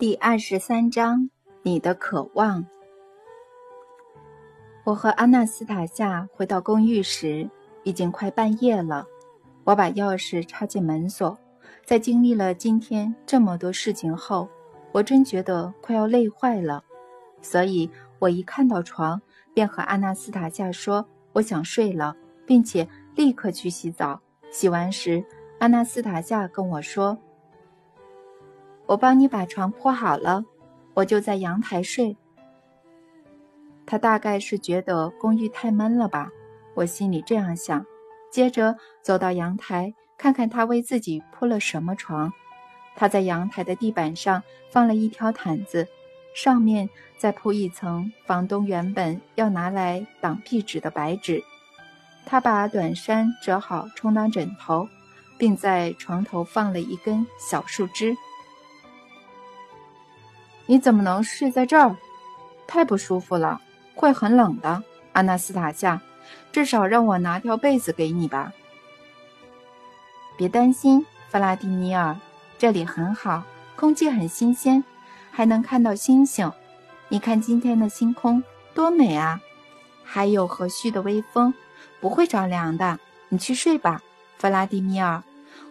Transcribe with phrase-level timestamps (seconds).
[0.00, 1.28] 第二十三章，
[1.62, 2.64] 你的渴望。
[4.82, 7.46] 我和阿纳斯塔夏回到公寓时，
[7.82, 9.06] 已经快半夜了。
[9.62, 11.38] 我把钥匙插进门锁，
[11.84, 14.48] 在经历了今天这么多事情后，
[14.90, 16.82] 我真觉得快要累坏了。
[17.42, 19.20] 所以，我一看到床，
[19.52, 24.18] 便和阿纳斯塔夏说：“我想睡了，并且立刻去洗澡。”
[24.50, 25.22] 洗完时，
[25.58, 27.18] 阿纳斯塔夏跟我说。
[28.90, 30.44] 我帮你把床铺好了，
[30.94, 32.16] 我就在阳台睡。
[33.86, 36.28] 他大概是觉得公寓太闷了吧，
[36.74, 37.86] 我心里这样想。
[38.32, 42.32] 接着走到阳台，看看他为自己铺了什么床。
[42.96, 45.86] 他在阳台的地板上放了一条毯子，
[46.34, 51.40] 上面再铺一层房东原本要拿来挡壁纸的白纸。
[52.26, 54.88] 他把短衫折好充当枕头，
[55.38, 58.16] 并在床头放了一根小树枝。
[60.70, 61.96] 你怎么能睡在这儿？
[62.64, 63.60] 太不舒服了，
[63.96, 64.80] 会很冷的。
[65.14, 66.00] 阿纳斯塔夏，
[66.52, 68.52] 至少让我拿条被子给你吧。
[70.36, 72.16] 别担心，弗拉迪米尔，
[72.56, 73.42] 这里很好，
[73.74, 74.84] 空气很新鲜，
[75.32, 76.52] 还能看到星星。
[77.08, 78.40] 你看今天的星空
[78.72, 79.40] 多美啊！
[80.04, 81.52] 还有和煦的微风，
[82.00, 83.00] 不会着凉的。
[83.28, 84.00] 你去睡吧，
[84.38, 85.20] 弗拉迪米尔，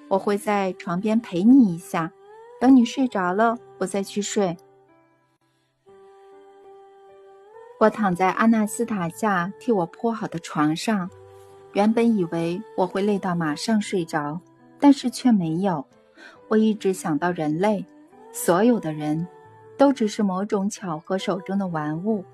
[0.10, 2.12] 我会在床边陪你一下。
[2.60, 4.58] 等你睡着了，我再去睡。
[7.80, 11.10] 我躺在阿纳斯塔夏替我铺好的床上，
[11.72, 14.38] 原本以为我会累到马上睡着，
[14.82, 15.86] 但是却没有。
[16.50, 17.86] 我一直想到人类，
[18.34, 19.26] 所有的人，
[19.78, 22.26] 都只是某种巧合手中的玩物。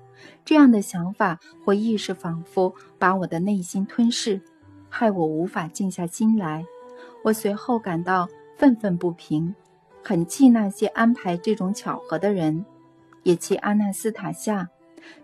[0.44, 4.40] 这样的想法或意识仿佛把我的内心吞噬，
[4.88, 6.66] 害我无法静下心来。
[7.22, 9.54] 我随后感到愤愤不平，
[10.02, 12.66] 很气那些安排这种巧合的人，
[13.22, 14.68] 也气阿纳斯塔夏。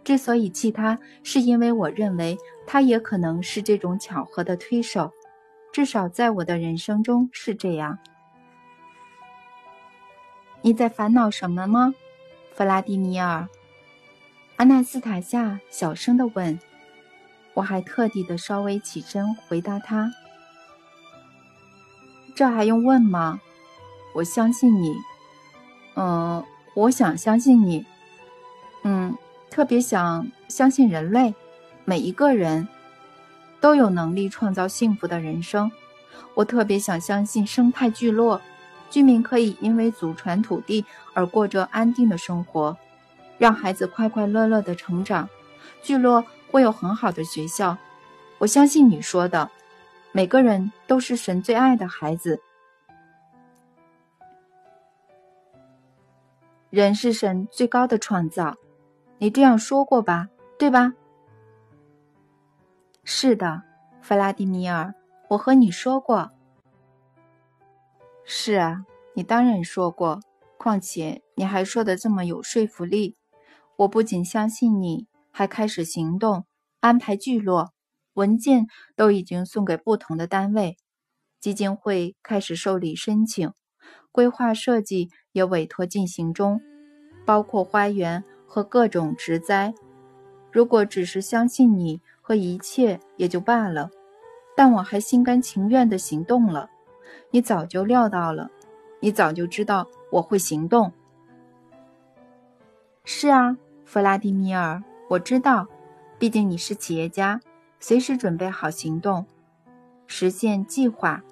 [0.04, 5.12] 之所以气他，是因为我认为他也可能是这种巧合的推手，
[5.72, 7.98] 至少在我的人生中是这样。
[10.62, 11.94] 你在烦恼什么吗，
[12.54, 13.48] 弗拉迪米尔？
[14.56, 16.58] 阿纳斯塔夏小声地问。
[17.54, 20.10] 我还特地的稍微起身回答他
[22.34, 23.40] ：“这还用问吗？
[24.14, 24.94] 我相信你。
[25.96, 26.42] 嗯，
[26.74, 27.84] 我想相信你。
[28.84, 29.14] 嗯。”
[29.52, 31.34] 特别想相信人类，
[31.84, 32.66] 每一个人
[33.60, 35.70] 都有能力创造幸福的人生。
[36.32, 38.40] 我特别想相信生态聚落，
[38.88, 42.74] 居民可以因为祖传土地而过着安定的生活，
[43.36, 45.28] 让孩子快快乐乐的成长。
[45.82, 47.76] 聚落会有很好的学校。
[48.38, 49.50] 我相信你说的，
[50.12, 52.40] 每个人都是神最爱的孩子。
[56.70, 58.56] 人是神最高的创造。
[59.22, 60.94] 你这样说过吧，对吧？
[63.04, 63.62] 是的，
[64.00, 64.96] 弗拉迪米尔，
[65.28, 66.32] 我和你说过。
[68.24, 68.84] 是啊，
[69.14, 70.18] 你当然说过。
[70.58, 73.16] 况且你还说的这么有说服力，
[73.76, 76.44] 我不仅相信你，还开始行动，
[76.80, 77.70] 安排聚落，
[78.14, 78.66] 文件
[78.96, 80.76] 都已经送给不同的单位，
[81.38, 83.52] 基金会开始受理申请，
[84.10, 86.60] 规划设计也委托进行中，
[87.24, 88.24] 包括花园。
[88.52, 89.72] 和各种植栽，
[90.50, 93.88] 如果只是相信你和一切也就罢了，
[94.54, 96.68] 但我还心甘情愿地行动了。
[97.30, 98.50] 你早就料到了，
[99.00, 100.92] 你早就知道我会行动。
[103.04, 105.66] 是啊，弗拉迪米尔，我知道，
[106.18, 107.40] 毕竟你是企业家，
[107.80, 109.24] 随时准备好行动，
[110.06, 111.24] 实现计划。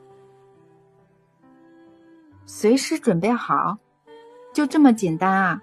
[2.46, 3.76] 随时准备好，
[4.54, 5.62] 就这么简单啊？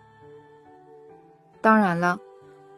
[1.62, 2.20] 当然了，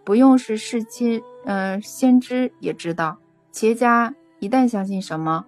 [0.03, 3.17] 不用是世亲，嗯，先知也知道，
[3.51, 5.45] 企业家一旦相信什么，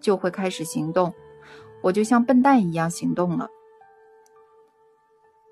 [0.00, 1.14] 就会开始行动。
[1.82, 3.48] 我就像笨蛋一样行动了。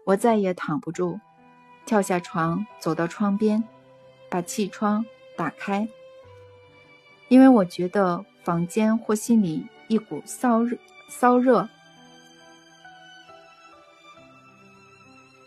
[0.05, 1.21] 我再也躺不住，
[1.87, 3.65] 跳下床，走到窗边，
[4.29, 5.05] 把气窗
[5.37, 5.89] 打开，
[7.29, 10.77] 因为我觉得房间或心里一股骚热，
[11.09, 11.69] 骚热。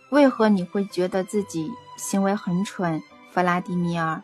[0.10, 3.02] 为何你会觉得自己行为很蠢，
[3.32, 4.22] 弗拉迪米尔？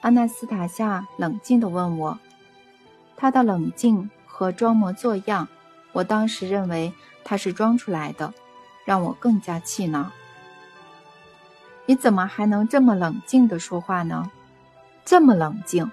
[0.00, 2.18] 阿纳斯塔夏冷静地问我。
[3.16, 5.48] 他的冷静和装模作样，
[5.92, 6.92] 我当时认为
[7.24, 8.32] 他是装出来的，
[8.84, 10.10] 让我更加气恼。
[11.86, 14.30] 你怎么还能这么冷静地说话呢？
[15.04, 15.90] 这么冷静？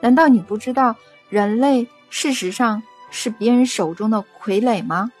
[0.00, 0.96] 难道你不知道
[1.28, 5.12] 人类事实上是别人手中的傀儡吗？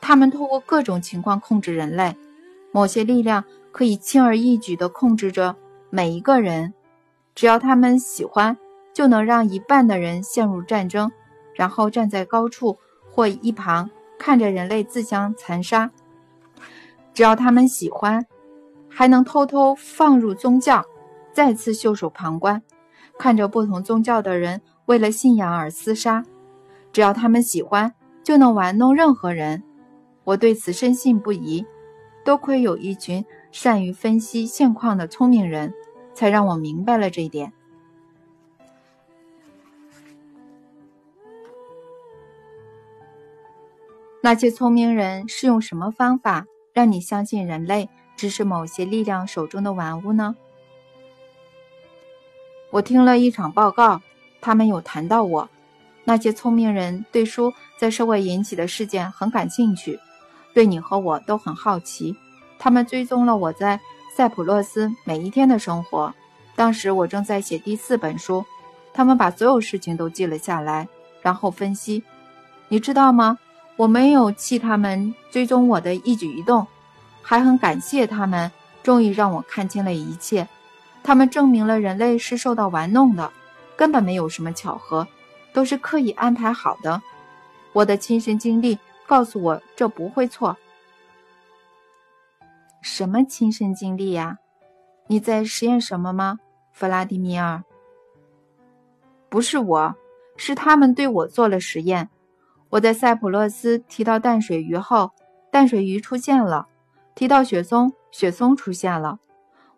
[0.00, 2.16] 他们通过各种情况控制人类，
[2.70, 5.56] 某些力量可以轻而易举地控制着
[5.90, 6.74] 每一个人，
[7.34, 8.56] 只要他们喜欢，
[8.92, 11.10] 就能让一半的人陷入战争，
[11.54, 12.76] 然后站在高处
[13.10, 15.90] 或一旁看着人类自相残杀。
[17.12, 18.26] 只要他们喜欢，
[18.88, 20.84] 还能偷偷放入宗教，
[21.32, 22.62] 再次袖手旁观，
[23.18, 26.24] 看着不同宗教的人为了信仰而厮杀。
[26.92, 29.62] 只要他们喜欢，就能玩弄任何人。
[30.24, 31.64] 我对此深信不疑，
[32.24, 35.74] 多亏有一群善于分析现况的聪明人，
[36.14, 37.52] 才让我明白了这一点。
[44.22, 50.36] 那些聪明人是用什么方法让你相信人类只是某些力量手中的玩物呢？
[52.70, 54.02] 我听了一场报告，
[54.40, 55.48] 他们有谈到我。
[56.04, 59.98] 那些聪明人对书在社会引起的事件很感兴趣。
[60.52, 62.14] 对你和我都很好奇，
[62.60, 63.80] 他们追踪了我在
[64.14, 66.14] 塞浦路斯每一天的生活。
[66.54, 68.44] 当时我正在写第四本书，
[68.92, 70.86] 他们把所有事情都记了下来，
[71.22, 72.04] 然后分析。
[72.68, 73.38] 你知道吗？
[73.76, 76.66] 我没有气他们追踪我的一举一动，
[77.22, 78.52] 还很感谢他们，
[78.82, 80.46] 终于让我看清了一切。
[81.02, 83.32] 他们证明了人类是受到玩弄的，
[83.74, 85.08] 根本没有什么巧合，
[85.54, 87.00] 都是刻意安排好的。
[87.72, 88.78] 我的亲身经历。
[89.06, 90.56] 告诉我，这不会错。
[92.80, 94.38] 什么亲身经历呀？
[95.06, 96.38] 你在实验什么吗，
[96.72, 97.62] 弗拉迪米尔？
[99.28, 99.94] 不是我，
[100.36, 102.10] 是他们对我做了实验。
[102.70, 105.10] 我在塞浦路斯提到淡水鱼后，
[105.50, 106.66] 淡水鱼出现了；
[107.14, 109.18] 提到雪松，雪松出现了。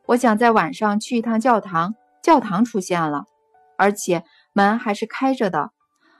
[0.06, 3.24] 我想在晚上去一趟教堂，教堂出现了，
[3.76, 5.70] 而且门还是开着的。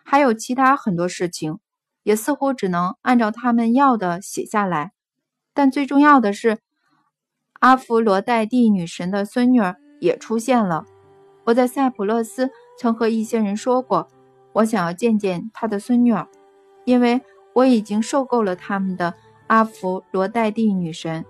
[0.04, 1.58] 还有其他很多事情。
[2.04, 4.90] 也似乎只能按照他们要的写下来，
[5.54, 6.58] 但最重要的是，
[7.62, 10.84] 阿弗罗代蒂女神的孙女儿也出现了。
[11.44, 14.08] 我在塞浦路斯曾和一些人说过，
[14.52, 16.26] 我想要见见她的孙女儿，
[16.84, 17.20] 因为
[17.52, 19.14] 我已经受够了他们的
[19.46, 21.24] 阿弗罗代蒂女神。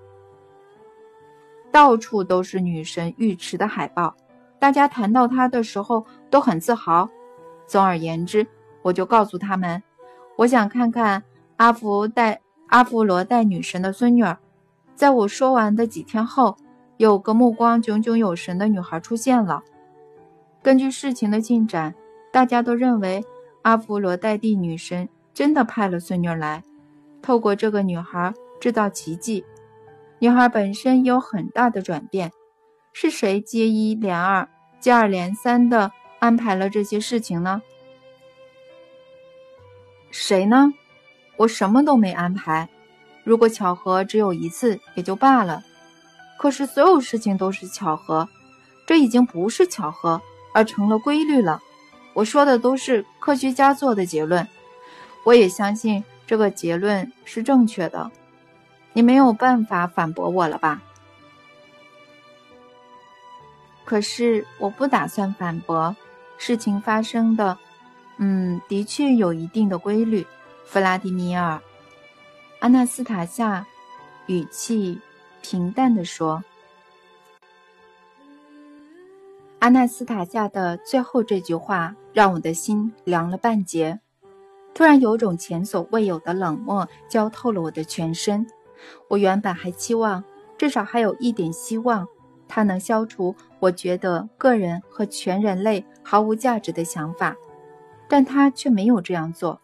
[1.71, 4.17] 到处都是女神浴池的海报，
[4.59, 7.11] 大家谈到她的时候都很自豪。
[7.67, 8.47] 总而言之，
[8.81, 9.83] 我就告诉他们。
[10.39, 11.23] 我想看看
[11.59, 14.39] 阿弗代阿弗罗代女神的孙女儿。
[14.95, 16.57] 在我说完的几天后，
[16.97, 19.63] 有个目光炯炯有神的女孩出现了。
[20.63, 21.95] 根据事情的进展，
[22.33, 23.25] 大家都认为
[23.63, 26.63] 阿弗罗代蒂女神真的派了孙女来，
[27.21, 29.45] 透过这个女孩制造奇迹。
[30.19, 32.31] 女孩本身有很大的转变。
[32.95, 34.47] 是谁接一连二、
[34.79, 37.63] 接二连三的安排了这些事情呢？
[40.11, 40.75] 谁呢？
[41.39, 42.69] 我什么都没安排。
[43.25, 45.63] 如果巧合只有一次也就罢了，
[46.39, 48.29] 可是所有事情都是巧合，
[48.87, 50.21] 这已经不是巧合，
[50.53, 51.61] 而成了规律了。
[52.15, 54.47] 我说的都是科学家做的结论，
[55.25, 58.11] 我也相信这个结论是正确的。
[58.93, 60.83] 你没有办法反驳我了吧？
[63.85, 65.95] 可是我不打算反驳，
[66.39, 67.57] 事情发生的。
[68.19, 70.27] 嗯，的确有一定的规律，
[70.67, 71.61] 弗拉迪米尔。
[72.63, 73.67] 阿纳斯塔夏
[74.27, 75.01] 语气
[75.41, 76.45] 平淡地说
[79.59, 83.99] ：“阿纳斯塔夏的最后这句话让我的心凉了半截。
[84.73, 88.47] 突然有种前所未有的冷漠浇透了我的全身。
[89.09, 90.23] 我原本还期望，
[90.57, 92.07] 至少还有一点希望，
[92.47, 97.37] 它能消除我觉得个人和全人类毫无价值的想法。”
[98.09, 99.61] 但他却没有这样做。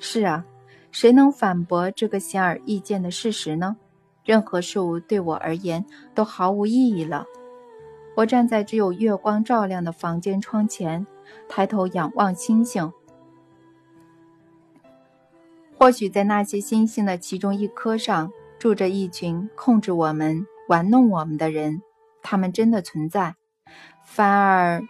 [0.00, 0.44] 是啊，
[0.94, 3.76] 谁能反驳这个显而易见的事实呢？
[4.24, 5.84] 任何事物对我而言
[6.14, 7.26] 都毫无意义了。
[8.14, 11.04] 我站在只有月光照亮的房间窗前，
[11.48, 12.92] 抬头仰望星星。
[15.76, 21.82] 或许在那些星星的其中一颗上，住着一群控制我们、玩弄我们的人。
[22.22, 23.34] 他们真的存在，
[24.04, 24.80] 反而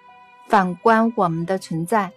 [0.49, 2.13] 反观我们的存在。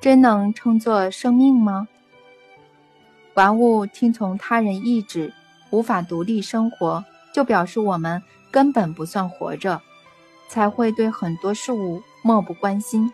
[0.00, 1.86] 真能称作生命吗？
[3.34, 5.34] 玩物听从他人意志，
[5.68, 7.04] 无法独立生活，
[7.34, 9.82] 就表示我们根本不算活着，
[10.48, 13.12] 才会对很多事物漠不关心。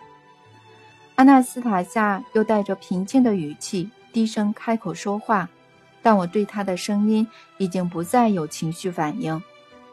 [1.17, 5.49] 阿纳斯塔夏又带着平静的语气低声开口说话，
[6.03, 7.27] 但我对他的声音
[7.59, 9.43] 已经不再有情绪反应，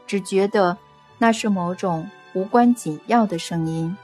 [0.05, 0.77] 只觉得
[1.17, 3.97] 那是某种无关紧要的声音。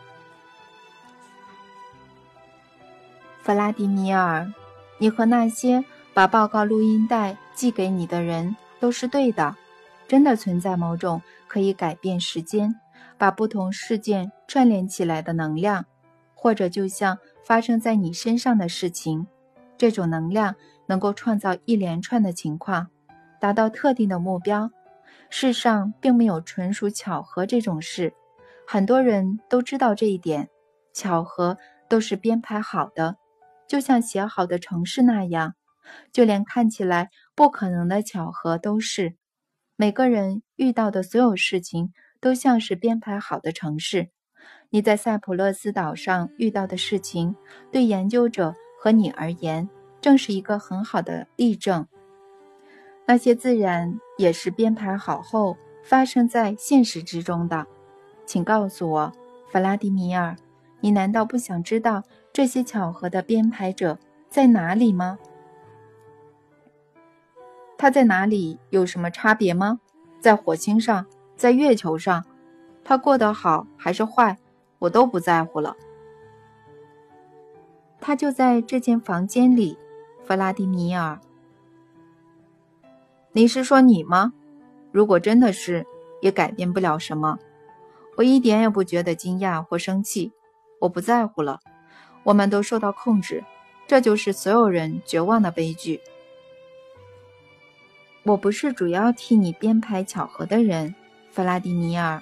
[3.50, 4.54] 弗拉迪米尔，
[5.00, 9.56] 你和那些把报告录音带寄给你的人都是对的。
[10.08, 12.76] 真的存在某种可以改变时间、
[13.18, 15.84] 把不同事件串联起来的能量，
[16.36, 19.26] 或者就像发生在你身上的事情，
[19.80, 22.90] 这种能量能够创造一连串的情况，
[23.40, 24.70] 达到特定的目标。
[25.32, 28.14] 世上并没有纯属巧合这种事，
[28.68, 30.50] 很多人都知道这一点。
[30.94, 33.16] 巧合都是编排好的，
[33.70, 35.54] 就像写好的城市那样，
[36.12, 39.16] 就连看起来不可能的巧合都是。
[39.76, 44.10] 每个人遇到的所有事情都像是编排好的城市。
[44.72, 47.36] 你在塞浦路斯岛上遇到的事情，
[47.72, 49.70] 对研究者和你而言，
[50.02, 51.88] 正是一个很好的例证。
[53.06, 57.68] 那些自然也是编排好后发生在现实之中的。
[58.26, 59.14] 请告诉我，
[59.52, 60.36] 弗拉迪米尔，
[60.82, 63.98] 你难道不想知道这些巧合的编排者
[64.30, 65.18] 在哪里吗？
[67.78, 68.60] 他在哪里？
[68.70, 69.80] 有什么差别吗？
[70.20, 71.06] 在火星上，
[71.36, 72.26] 在月球上，
[72.84, 74.38] 他过得好还是坏，
[74.80, 75.76] 我都不在乎了。
[78.02, 79.78] 他就在这间房间里，
[80.24, 81.20] 弗拉迪米尔。
[83.32, 84.34] 你是说你吗？
[84.92, 85.86] 如果真的是，
[86.22, 87.40] 也改变不了什么。
[88.18, 90.32] 我一点也不觉得惊讶或生气。
[90.82, 91.60] 我不在乎了。
[92.24, 93.44] 我们都受到控制，
[93.88, 96.02] 这就是所有人绝望的悲剧。
[98.24, 100.94] 我不是主要替你编排巧合的人，
[101.32, 102.22] 弗拉迪米尔。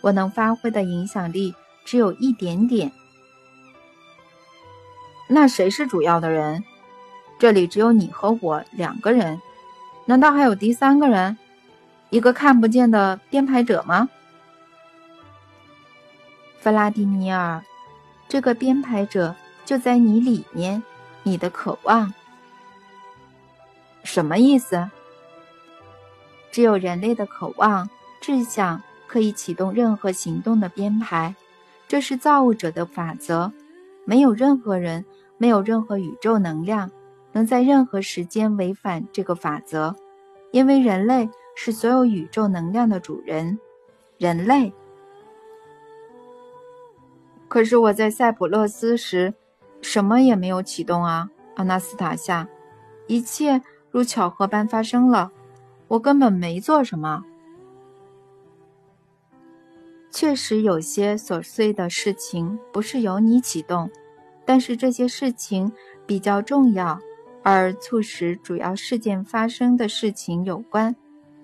[0.00, 1.54] 我能发挥的影响力
[1.84, 2.92] 只有一点点。
[5.28, 6.64] 那谁是主要的人？
[7.38, 9.40] 这里只有你和我两个人，
[10.06, 11.36] 难道还有第三个人？
[12.10, 14.08] 一个看不见的编排者吗？
[16.60, 17.62] 弗拉迪米尔，
[18.28, 20.82] 这个编排者就在你里面，
[21.22, 22.12] 你的渴望。
[24.04, 24.90] 什么意思？
[26.50, 27.88] 只有人类的渴望、
[28.20, 31.34] 志向可以启动任何行动的编排，
[31.86, 33.52] 这是造物者的法则。
[34.04, 35.04] 没有任何人，
[35.36, 36.90] 没有任何宇宙能量
[37.32, 39.94] 能在任何时间违反这个法则，
[40.50, 43.58] 因为人类是所有宇宙能量的主人。
[44.18, 44.72] 人类。
[47.48, 49.32] 可是我在塞浦路斯时，
[49.80, 52.46] 什么也没有启动啊，阿纳斯塔夏，
[53.06, 55.32] 一切如巧合般发生了。
[55.88, 57.24] 我根本没做什么。
[60.10, 63.90] 确实有些琐碎的事情不是由你启动，
[64.44, 65.72] 但是这些事情
[66.06, 66.98] 比较重要，
[67.42, 70.94] 而促使主要事件发生的事情有关。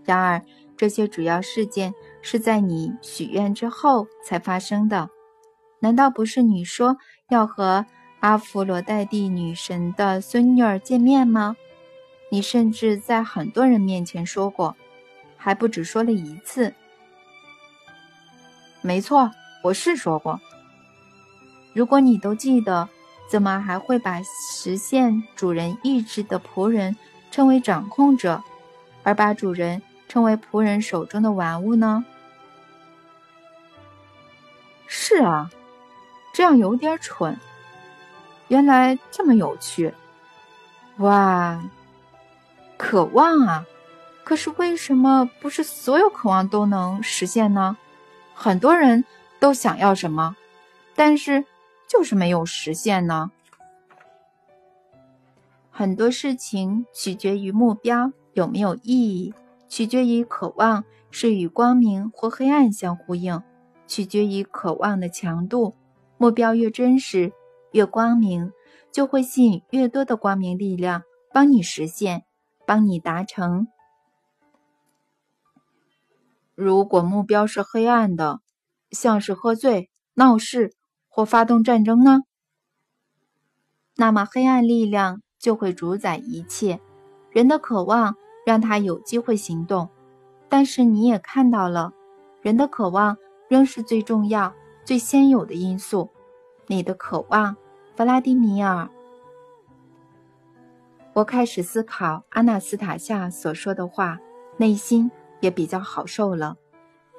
[0.05, 0.43] 然而，
[0.77, 5.09] 这些主要事件是在你许愿之后才发生的。
[5.85, 6.97] 难道不是你说
[7.29, 7.85] 要和
[8.21, 11.57] 阿弗罗代蒂女神的孙女儿见面吗？
[12.31, 14.75] 你甚至在很多人面前说过，
[15.37, 16.73] 还不止说了一次。
[18.81, 19.31] 没错，
[19.63, 20.41] 我是说过。
[21.75, 22.89] 如果你都记得，
[23.31, 26.97] 怎么还会把实现主人意志的仆人
[27.31, 28.43] 称为掌控者，
[29.03, 32.07] 而把主人称为仆人手中的玩物呢？
[34.87, 35.51] 是啊，
[36.35, 37.39] 这样有点蠢。
[38.49, 39.95] 原来这么有趣，
[40.99, 41.63] 哇！
[42.77, 43.65] 渴望啊，
[44.25, 47.77] 可是为什么不是所有渴望都能实现呢？
[48.35, 49.05] 很多人
[49.39, 50.37] 都想要什么，
[50.97, 51.45] 但是
[51.89, 53.31] 就是没有实现呢。
[55.71, 59.33] 很多事情取决于目标有没有意义，
[59.69, 63.41] 取决于渴望是与光明或黑暗相呼应，
[63.87, 65.77] 取决于渴望的强度。
[66.25, 67.35] 目标越真实，
[67.73, 68.51] 越光明，
[68.91, 71.03] 就会吸引越多的光明力量
[71.35, 72.25] 帮你实现。
[72.67, 73.69] 帮你达成。
[76.55, 78.41] 如果目标是黑暗的，
[78.91, 80.73] 像是喝醉、闹事
[81.11, 82.21] 或发动战争呢？
[83.95, 86.81] 那么黑暗力量就会主宰一切。
[87.33, 88.17] 人的渴望
[88.47, 89.91] 让他有机会行动，
[90.49, 91.93] 但是你也看到了，
[92.41, 93.19] 人的渴望
[93.51, 94.55] 仍是最重要、
[94.87, 96.09] 最先有的因素。
[96.67, 97.57] 你的渴望，
[97.95, 98.89] 弗拉迪米尔。
[101.13, 104.19] 我开始思考阿纳斯塔夏所说的话，
[104.57, 106.57] 内心也比较好受了。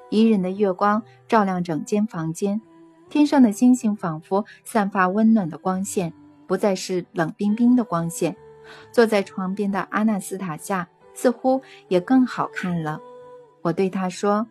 [0.09, 2.61] 宜人的月光照亮整间房间，
[3.09, 6.11] 天上的星星仿佛散发温暖的光线，
[6.47, 8.35] 不再是冷冰冰的光线。
[8.91, 12.99] 坐在床边的阿纳斯塔夏似乎也更好看了。
[13.61, 14.47] 我对他说：“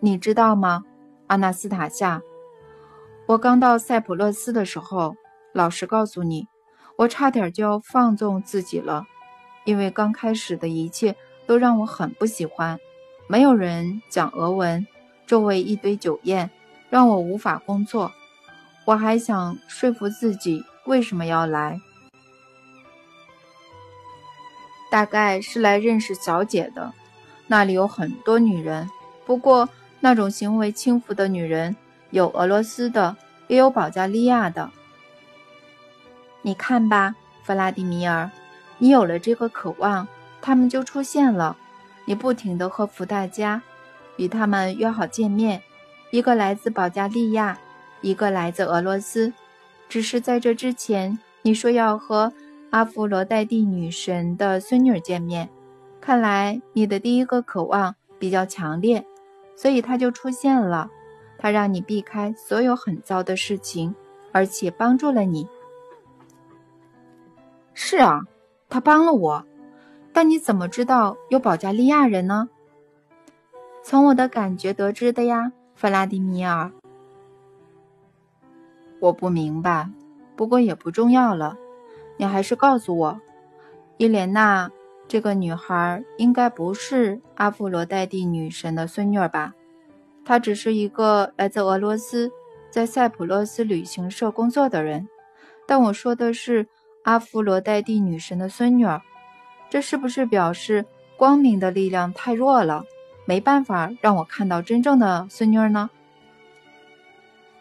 [0.00, 0.84] 你知道吗，
[1.26, 2.22] 阿纳斯塔夏？
[3.30, 5.14] 我刚到塞浦路斯的时候，
[5.52, 6.48] 老实告诉你。”
[6.98, 9.06] 我差点就要放纵自己了，
[9.64, 11.14] 因为刚开始的一切
[11.46, 12.76] 都让我很不喜欢。
[13.28, 14.84] 没有人讲俄文，
[15.28, 16.50] 周围一堆酒宴，
[16.90, 18.10] 让我无法工作。
[18.84, 21.80] 我还想说服自己为什么要来，
[24.90, 26.92] 大概是来认识小姐的。
[27.46, 28.90] 那里有很多女人，
[29.24, 29.68] 不过
[30.00, 31.76] 那种行为轻浮的女人，
[32.10, 33.16] 有俄罗斯的，
[33.48, 34.70] 也有保加利亚的。
[36.42, 38.30] 你看吧，弗拉迪米尔，
[38.78, 40.06] 你有了这个渴望，
[40.40, 41.56] 他们就出现了。
[42.06, 43.62] 你不停地和福大家
[44.16, 45.62] 与他们约好见面，
[46.10, 47.58] 一个来自保加利亚，
[48.00, 49.32] 一个来自俄罗斯。
[49.88, 52.32] 只是在这之前，你说要和
[52.70, 55.48] 阿弗罗代蒂女神的孙女见面。
[56.00, 59.04] 看来你的第一个渴望比较强烈，
[59.54, 60.90] 所以他就出现了。
[61.42, 63.94] 他让你避开所有很糟的事情，
[64.30, 65.48] 而且帮助了你。
[67.72, 68.20] 是啊，
[68.68, 69.46] 他帮了我，
[70.12, 72.50] 但你怎么知道有保加利亚人呢？
[73.82, 76.70] 从我的感觉得知的呀，弗拉迪米尔。
[78.98, 79.88] 我不明白，
[80.36, 81.56] 不过也不重要了。
[82.18, 83.18] 你还是告诉我，
[83.96, 84.70] 伊莲娜
[85.08, 89.54] 这个女孩应该不是阿弗罗代蒂女神的孙女吧？
[90.30, 92.30] 她只是一个来自俄罗斯，
[92.70, 95.08] 在塞浦路斯旅行社工作的人。
[95.66, 96.68] 但我说的是。
[97.02, 99.00] 阿芙罗代蒂女神的孙女儿，
[99.70, 100.84] 这是不是表示
[101.16, 102.84] 光明的力量太弱了，
[103.24, 105.88] 没办法让我看到真正的孙女儿呢？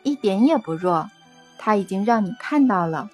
[0.03, 1.09] 一点也不弱，
[1.57, 3.09] 她已经让你看到了。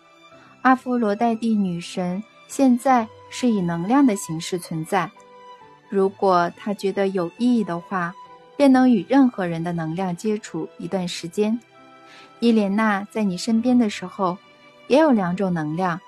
[0.63, 5.11] 阿芙罗代蒂女神现在是以能量的形式存在，
[5.89, 8.15] 如果她觉得有意义的话，
[8.55, 11.59] 便能与任何人的能量接触一段时间。
[12.39, 14.37] 伊莲娜在你身边的时候，
[14.87, 15.99] 也有两种能量。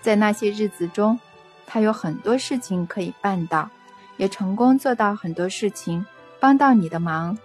[0.00, 1.18] 在那些日子中，
[1.66, 3.68] 她有很多事情可以办到，
[4.16, 6.04] 也成功做到很多事情，
[6.40, 7.36] 帮到你的忙。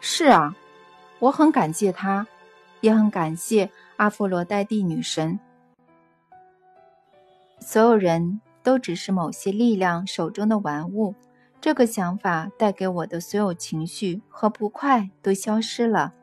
[0.00, 0.54] 是啊，
[1.18, 2.26] 我很感谢他，
[2.80, 5.38] 也很感谢阿佛罗代蒂女神。
[7.60, 11.14] 所有人都只是某些力量手中的玩物，
[11.60, 16.14] 这个想法带给我的所有情绪和不快都消失了。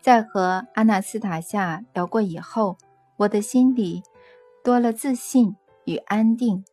[0.00, 2.76] 在和阿纳斯塔夏聊过以后。
[3.18, 4.02] 我的心里
[4.64, 6.64] 多了自信与安定。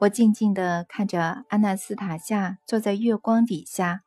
[0.00, 4.00] 我静静地看着阿纳斯塔夏坐在月光底下，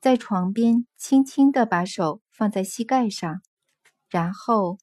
[0.00, 3.42] 在床边轻轻地把手放在膝盖上，
[4.08, 4.78] 然后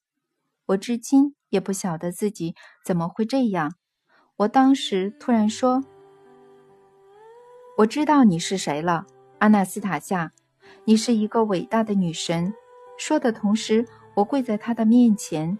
[0.66, 3.74] 我至今也不晓得自己怎么会这样。
[4.36, 5.84] 我当时突然说
[7.76, 9.04] ：“我知道你是谁了，
[9.38, 10.32] 安娜斯塔夏，
[10.86, 12.54] 你是一个伟大的女神。”
[12.96, 15.58] 说的同时，我跪在她的面前。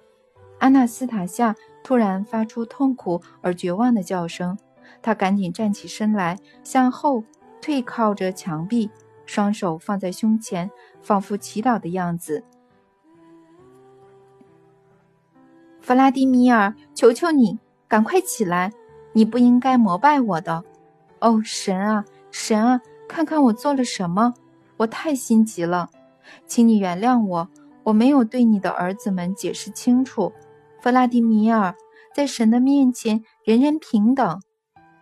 [0.60, 4.56] 阿纳斯塔夏突然发出痛苦而绝望的叫声，
[5.02, 7.22] 她赶紧站起身来，向后
[7.60, 8.90] 退靠着墙壁，
[9.26, 10.70] 双手放在胸前，
[11.02, 12.42] 仿佛祈祷的样子。
[15.82, 18.72] 弗拉迪米尔，求求你，赶快起来！
[19.12, 20.64] 你不应该膜拜我的。
[21.20, 24.34] 哦，神啊，神啊，看看我做了什么！
[24.76, 25.88] 我太心急了，
[26.46, 27.48] 请你原谅我，
[27.82, 30.32] 我没有对你的儿子们解释清楚。
[30.82, 31.74] 弗拉迪米尔，
[32.14, 34.40] 在神的面前，人人平等，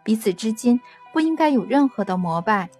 [0.04, 0.80] 彼此之间
[1.12, 2.70] 不应该有任何的膜拜。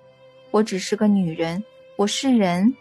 [0.53, 1.65] 我只是个女人，
[1.97, 2.75] 我是人。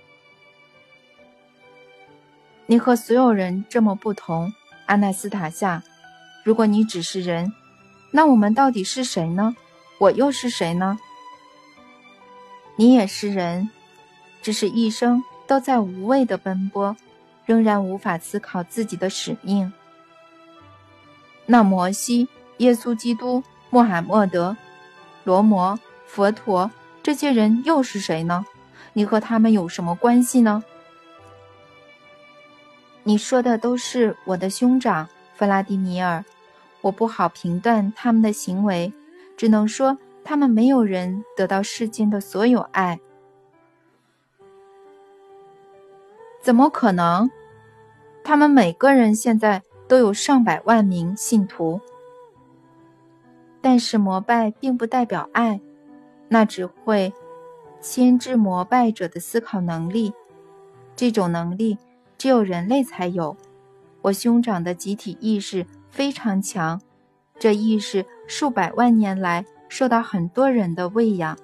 [2.67, 4.53] 你和所有人这么不同，
[4.85, 5.81] 阿纳斯塔夏。
[6.43, 7.51] 如果你只是人，
[8.11, 9.55] 那我们到底是谁呢？
[9.99, 10.97] 我又是谁呢？
[12.75, 13.69] 你也是人，
[14.41, 16.95] 只是一生都在无谓的奔波，
[17.45, 19.71] 仍然无法思考自己的使命。
[21.45, 22.27] 那摩西、
[22.58, 24.58] 耶稣基督、穆罕默德、
[25.23, 28.45] 罗摩、佛陀这些人又是谁呢？
[28.93, 30.63] 你和他们有什么关系呢？
[33.03, 36.23] 你说的都是我的兄长弗拉迪米尔，
[36.82, 38.93] 我不好评断他们的行为，
[39.43, 42.97] 只能说他们没有人得到世间的所有爱。
[46.41, 47.29] 怎么可能？
[48.23, 49.62] 他们每个人现在。
[49.86, 51.79] 都有上百万名信徒，
[53.62, 55.60] 但是膜拜并不代表爱，
[56.29, 57.13] 那只会
[57.82, 60.13] 牵制膜拜者的思考能力。
[60.95, 61.77] 这种能力
[62.17, 63.36] 只有人类才有。
[64.01, 66.82] 我兄长的集体意识非常强，
[67.43, 71.38] 这意识数百万年来受到很多人的喂养。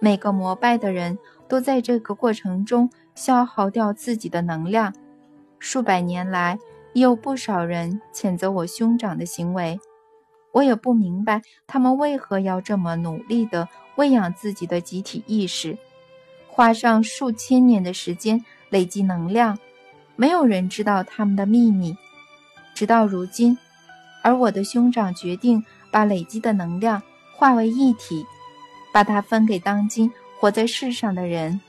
[0.00, 1.16] 每个膜拜的人
[1.46, 4.92] 都在这个过程中消耗掉自己的能量，
[5.60, 6.58] 数百年来。
[6.94, 9.78] 有不少人谴责我兄长的行为。
[10.50, 15.78] 我也不明白他们为何要这么努力地喂养自己的集体意识，
[16.48, 19.56] 花上数千年的时间累积能量。
[20.16, 21.96] 没有人知道他们的秘密，
[22.74, 23.56] 直到如今。
[24.22, 27.02] 而我的兄长决定把累积的能量
[27.36, 28.26] 化为一体，
[28.92, 31.60] 把它分给当今活在世上的人。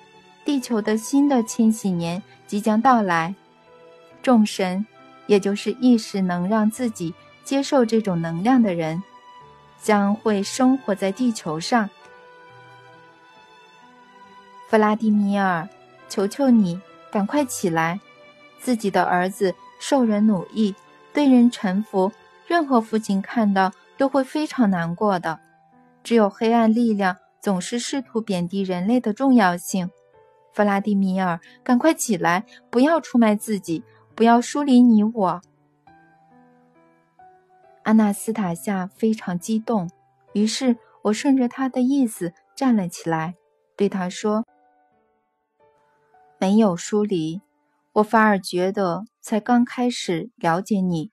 [0.44, 3.36] 地球的新的千禧年即将到来，
[4.24, 4.86] 众神，
[5.28, 9.02] 也就是意识能让自己接受这种能量的人，
[9.82, 11.90] 将会生活在地球上。
[14.68, 15.68] 弗拉迪米尔，
[16.10, 16.80] 求求你，
[17.12, 18.00] 赶快起来！
[18.60, 20.74] 自己的儿子受人奴役，
[21.14, 22.12] 对人臣服，
[22.52, 25.40] 任何父亲看到都会非常难过的。
[26.04, 29.90] 只有黑暗力量总是试图贬低人类的重要性。
[30.52, 32.44] 弗拉迪米尔，赶快起来！
[32.70, 33.86] 不要出卖自己，
[34.16, 35.42] 不要疏离你我。
[37.84, 39.90] 阿纳斯塔夏非常激动，
[40.34, 43.36] 于是我顺着他的意思站了起来，
[43.78, 44.46] 对他说
[46.38, 47.40] ：“没有疏离。”
[47.96, 51.12] 我反而觉得才刚开始了解你，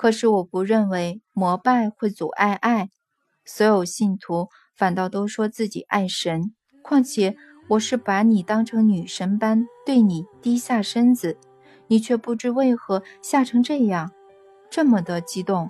[0.00, 2.88] 可是我不认为膜拜会阻碍爱。
[3.44, 7.36] 所有信徒反倒都说自己爱神，况且
[7.68, 11.36] 我是把你当成女神般对你低下身子，
[11.88, 14.10] 你却不知为何吓成这样，
[14.70, 15.68] 这么的激动。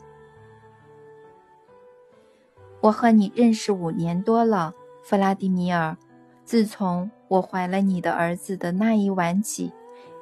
[2.82, 5.96] 我和你认识五年多了，弗拉迪米尔，
[6.44, 9.72] 自从我怀了你的儿子的那一晚起。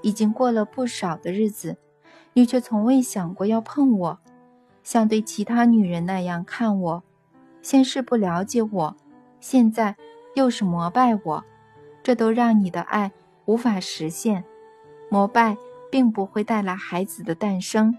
[0.00, 1.76] 已经过了不少的日子，
[2.38, 4.20] 你却从未想过要碰我，
[4.84, 7.02] 像对其他女人那样看我。
[7.62, 8.96] 先是不了解我，
[9.40, 9.96] 现在
[10.36, 11.44] 又是膜拜我，
[12.00, 13.10] 这都让你的爱
[13.46, 14.44] 无法实现。
[15.10, 15.56] 膜拜
[15.90, 17.98] 并不会带来孩子的诞生，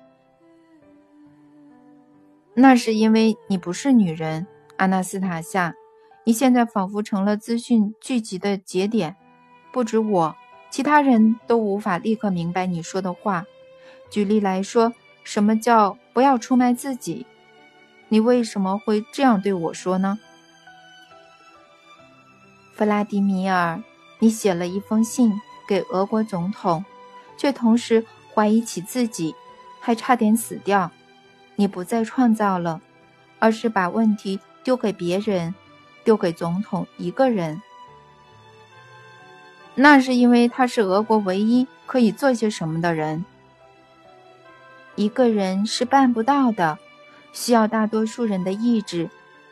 [2.54, 4.48] 那是因为你不是女人，
[4.78, 5.76] 阿纳斯塔夏。
[6.24, 9.18] 你现在仿佛成了资讯聚集的节点，
[9.74, 10.36] 不止我。
[10.70, 13.44] 其他人都无法立刻明白你说的话。
[14.10, 14.94] 举例来说，
[15.24, 17.26] 什么叫不要出卖自己？
[18.08, 20.18] 你为什么会这样对我说呢？
[22.76, 23.84] 弗拉迪米尔，
[24.20, 26.84] 你写了一封信给俄国总统，
[27.38, 29.36] 却同时怀疑起自己，
[29.80, 30.90] 还差点死掉。
[31.56, 32.82] 你不再创造了，
[33.38, 35.54] 而是把问题丢给别人，
[36.04, 37.62] 丢给总统一个人。
[39.76, 43.24] 那是因为他是俄国唯一可以做些什么的人。
[45.00, 46.78] 一个人是办不到的，
[47.32, 49.10] 需要大多数人的意志。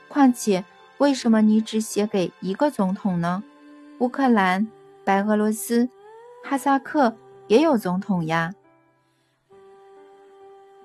[0.10, 0.66] 况且，
[0.98, 3.42] 为什么你只写给一个总统呢？
[4.00, 4.68] 乌克兰、
[5.06, 5.88] 白俄罗斯、
[6.44, 7.16] 哈萨克
[7.48, 8.54] 也有总统呀。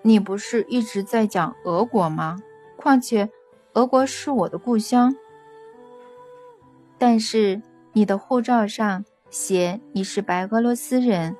[0.02, 2.38] 你不是一直在讲俄国吗？
[2.76, 3.28] 况且，
[3.72, 5.12] 俄国是我的故乡。
[6.98, 7.60] 但是
[7.92, 9.04] 你的护照上。
[9.32, 11.34] 写你是白俄罗斯人，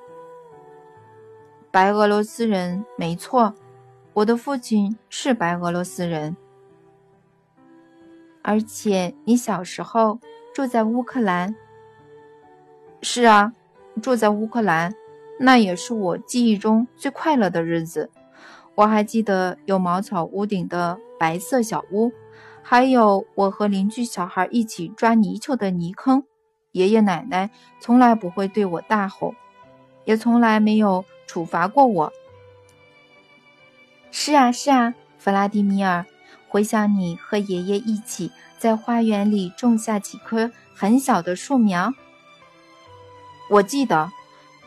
[1.73, 3.55] 白俄罗斯人没错，
[4.13, 6.37] 我的父亲是白俄罗斯人，
[8.43, 10.19] 而且你小时候
[10.53, 11.55] 住在乌克兰。
[13.01, 13.53] 是啊，
[14.03, 14.93] 住在乌克兰，
[15.39, 18.11] 那也是我记忆中最快乐的日子。
[18.75, 22.11] 我还记得有茅草屋顶的白色小屋，
[22.61, 26.23] 还有我和邻居小孩一起抓泥鳅的泥坑。
[26.73, 29.33] 爷爷奶奶从来不会对我大吼，
[30.05, 32.13] 也从来没有处罚过我。
[34.11, 36.05] 是啊，是啊，弗拉迪米尔，
[36.47, 41.93] 回想你和爷爷一起在花园里种下几棵很小的树苗。
[43.49, 44.11] 我记得，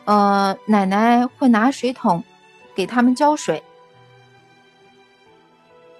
[0.05, 2.23] 呃，奶奶会拿水桶
[2.75, 3.63] 给他们浇水。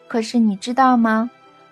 [0.07, 1.29] 可是你知道吗？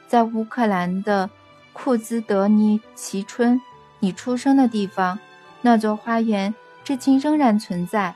[0.08, 1.30] 在乌克兰的
[1.74, 3.62] 库兹德尼奇村。
[4.00, 5.18] 你出生的地方，
[5.62, 8.14] 那座花园至今仍然存在。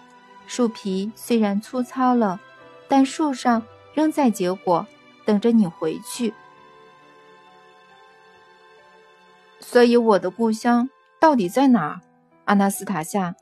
[0.49, 2.41] 树皮虽然粗糙了，
[2.88, 3.62] 但树上
[3.93, 4.88] 仍在结果，
[5.23, 6.33] 等着你回去。
[9.59, 12.01] 所以，我的故乡到底在哪儿，
[12.45, 13.35] 阿纳斯塔夏？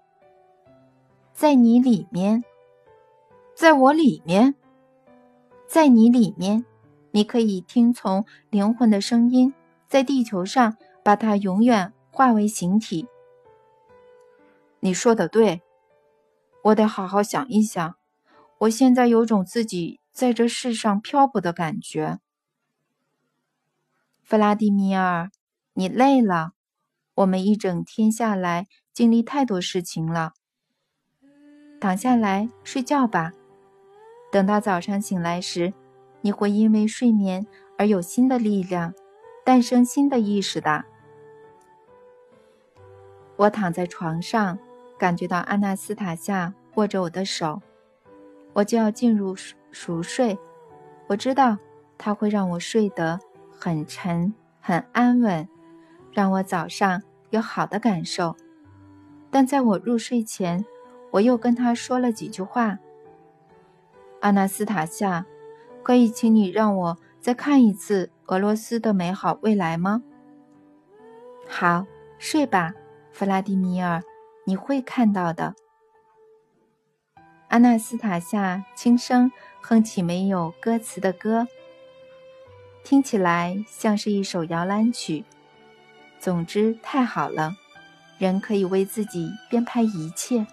[1.34, 2.44] 在你里面，
[3.56, 4.54] 在我里面，
[5.66, 6.66] 在你里面，
[7.12, 9.54] 你可以听从灵魂的声音，
[9.88, 11.94] 在地球上把它永远。
[12.10, 13.08] 化为形体。
[14.80, 15.62] 你说的对，
[16.68, 17.96] 我得好好想一想。
[18.60, 22.20] 我现在有种自己在这世上漂泊的感觉。
[24.24, 25.30] 弗拉迪米尔，
[25.74, 26.52] 你累了。
[27.16, 30.34] 我们一整天下来经历太多事情了，
[31.80, 33.32] 躺下来睡觉吧。
[34.32, 35.74] 等到早上醒来时，
[36.22, 38.94] 你会因为睡眠而有新的力量，
[39.46, 40.84] 诞生新的意识的。
[43.38, 44.60] 我躺在床上，
[44.98, 47.62] 感觉到阿纳斯塔夏握着我的手，
[48.54, 49.36] 我就要进入
[49.72, 50.38] 熟睡。
[51.08, 51.58] 我知道
[51.98, 53.20] 他会让我睡得
[53.58, 55.48] 很沉、很安稳，
[56.12, 58.36] 让我早上有好的感受。
[59.30, 60.66] 但在我入睡前，
[61.12, 62.80] 我又跟他说了几句话。
[64.22, 65.26] 阿纳斯塔夏，
[65.84, 70.02] 可以请你让我再看一次俄罗斯的美好未来吗？
[71.48, 71.86] 好，
[72.18, 72.74] 睡吧，
[73.12, 74.04] 弗拉迪米尔，
[74.48, 75.56] 你会看到的。
[77.50, 79.30] 阿纳斯塔夏轻声
[79.60, 81.50] 哼起没有歌词的歌，
[82.82, 85.26] 听起来像是一首摇篮曲。
[86.18, 87.58] 总之，太好了，
[88.18, 90.48] 人可以为自己编排一切。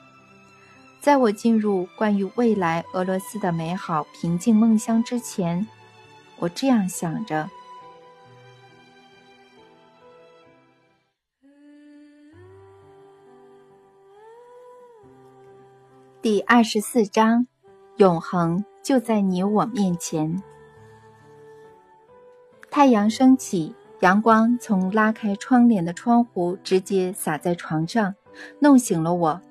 [1.01, 5.69] 在我进入关于未来俄罗斯的美好平静梦乡之前，
[6.41, 7.49] 我这样想着。
[16.25, 17.47] 第二十四章，
[17.99, 20.43] 永恒就在你我面前。
[22.71, 28.15] 太阳升起，阳光从拉开窗帘的窗户直接洒在床上，
[28.59, 29.43] 弄醒了我。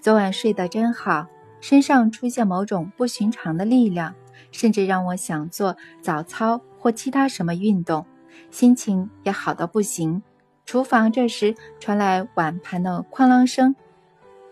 [0.00, 1.26] 昨晚睡得真好，
[1.60, 4.14] 身上出现某种不寻常的力量，
[4.50, 8.06] 甚至让我想做早操或其他什么运动，
[8.50, 10.22] 心情也好到不行。
[10.64, 13.76] 厨房这时传来碗盘的哐啷声，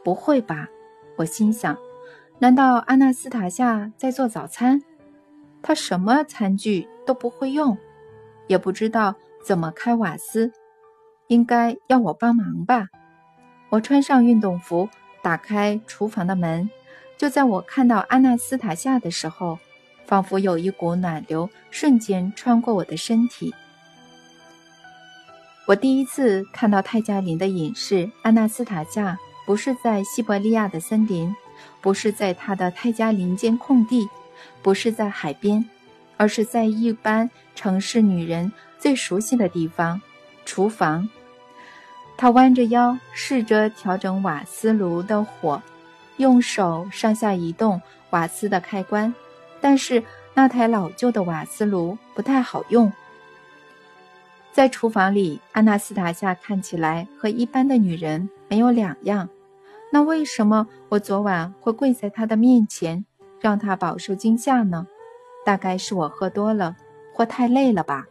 [0.04, 0.68] 不会吧？
[1.20, 1.76] 我心想，
[2.38, 4.80] 难道阿纳斯塔夏在做早餐？
[5.60, 7.76] 他什么餐具都不会用，
[8.46, 10.50] 也不知道怎么开瓦斯，
[11.26, 12.86] 应该要我帮忙吧？
[13.68, 14.88] 我穿上运动服。
[15.22, 16.70] 打开厨房的门，
[17.18, 19.58] 就在我看到阿纳斯塔夏的时候，
[20.06, 23.54] 仿佛有一股暖流瞬间穿过我的身体。
[25.66, 29.18] 我第一次看到泰加林的隐士阿纳斯塔夏，
[29.50, 31.34] 不是在西伯利亚的森林，
[31.80, 34.08] 不是在他的泰加林间空地，
[34.62, 35.68] 不是在海边，
[36.16, 40.00] 而是在一般城市女人最熟悉的地方——
[40.46, 41.08] 厨房。
[42.16, 45.60] 他弯着腰，试着调整瓦斯炉的火，
[46.18, 49.12] 用手上下移动瓦斯的开关，
[49.60, 50.00] 但是
[50.32, 52.92] 那台老旧的瓦斯炉不太好用。
[54.52, 59.28] 在厨房里，阿纳斯塔夏看起来和一般的女人没有两样。
[59.92, 63.04] 那为什么我昨晚会跪在他的面前，
[63.40, 64.86] 让他饱受惊吓呢？
[65.44, 66.76] 大概是我喝多了，
[67.12, 68.06] 或太累了吧。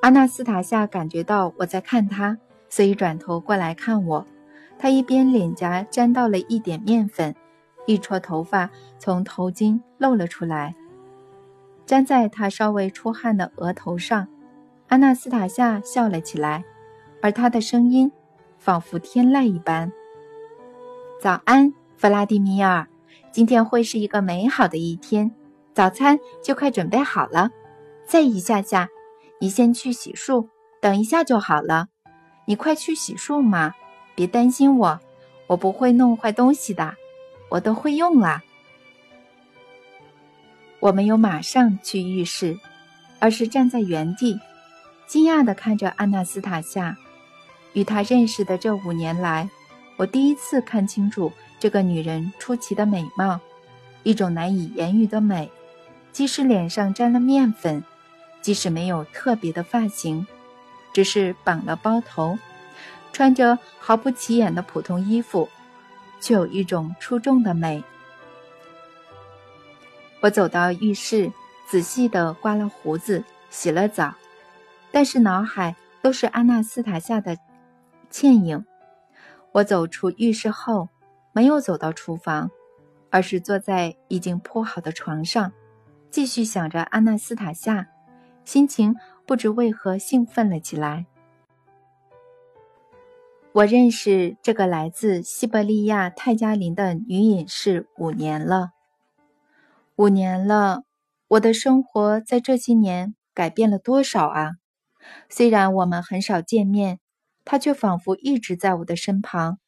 [0.00, 2.38] 阿纳斯塔夏感觉到我在看他，
[2.68, 4.26] 所以转头过来看我。
[4.78, 7.34] 他一边脸颊沾到了一点面粉，
[7.86, 10.74] 一撮头发从头巾露了出来，
[11.86, 14.28] 粘在他稍微出汗的额头上。
[14.88, 16.64] 阿纳斯塔夏笑了起来，
[17.22, 18.10] 而他的声音
[18.64, 19.92] 仿佛天籁一般
[21.20, 22.88] ：“早安，弗拉迪米尔，
[23.30, 25.30] 今天会是一个美好的一天。
[25.74, 27.50] 早餐就快准备好了，
[28.06, 28.88] 再一下下。”
[29.38, 30.48] 你先去洗漱，
[30.80, 31.88] 等一下就好了。
[32.46, 33.74] 你快去洗漱嘛，
[34.14, 34.98] 别担心我，
[35.48, 36.94] 我不会弄坏东西的，
[37.50, 38.42] 我都会用啦。
[40.80, 42.58] 我没有马上去浴室，
[43.18, 44.40] 而是站在原地，
[45.06, 46.96] 惊讶地看着阿纳斯塔夏。
[47.74, 49.48] 与她认识的这五年来，
[49.96, 53.38] 我第一次看清楚这个女人出奇的美貌，
[54.02, 55.50] 一种难以言喻的美，
[56.10, 57.84] 即使脸上沾了面粉。
[58.40, 60.26] 即使没有特别的发型，
[60.92, 62.38] 只是绑了包头，
[63.10, 65.48] 穿着毫不起眼的普通衣服，
[66.20, 67.82] 却有一种出众的美。
[70.20, 71.32] 我走到浴室，
[71.66, 74.14] 仔细地刮了胡子，洗了澡，
[74.92, 77.38] 但是脑海都是阿纳斯塔夏的
[78.14, 78.64] 倩影。
[79.50, 80.88] 我走出浴室后，
[81.32, 82.48] 没有走到厨房，
[83.10, 85.52] 而是坐在已经铺好的床上，
[86.12, 87.88] 继续想着阿纳斯塔夏。
[88.44, 88.94] 心情
[89.26, 91.06] 不知为何兴奋了起来。
[93.50, 98.70] 我认识这个来自西伯利亚泰加林的女隐士五年了，
[99.96, 100.84] 五年了，
[101.26, 104.52] 我的生活在这些年改变了多少啊！
[105.28, 107.00] 虽然我们很少见面，
[107.44, 109.58] 他却仿佛一直在我的身旁。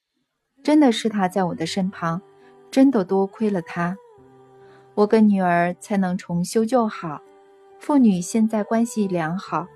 [0.63, 2.21] 真的是他在我的身旁，
[2.71, 3.97] 真的多亏了他，
[4.95, 7.21] 我跟女儿才能重修旧好。
[7.79, 9.69] 父女现在关系良好。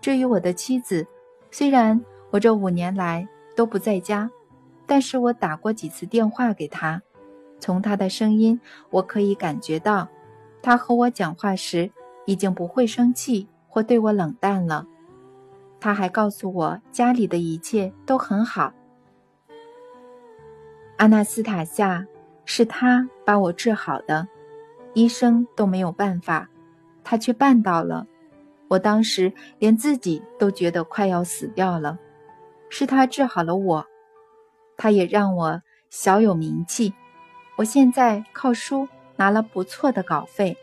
[0.00, 1.06] 至于我的妻子，
[1.50, 4.30] 虽然我这五年来都不在家，
[4.86, 7.02] 但是我打过几次电话给她。
[7.58, 8.58] 从他的声音，
[8.88, 10.08] 我可以感觉到，
[10.62, 11.90] 他和我讲话时
[12.24, 14.86] 已经不会生气或对我冷淡了。
[15.80, 18.72] 他还告诉我，家里的一切都很好。
[20.98, 22.06] 阿纳斯塔夏，
[22.44, 24.28] 是他把我治好的，
[24.92, 26.48] 医生都没有办法，
[27.02, 28.06] 他却办到了。
[28.68, 31.98] 我当时连自己都觉得快要死掉了，
[32.68, 33.86] 是他治好了我，
[34.76, 36.92] 他也让我小有名气。
[37.56, 40.56] 我现在靠书拿了不错的稿费，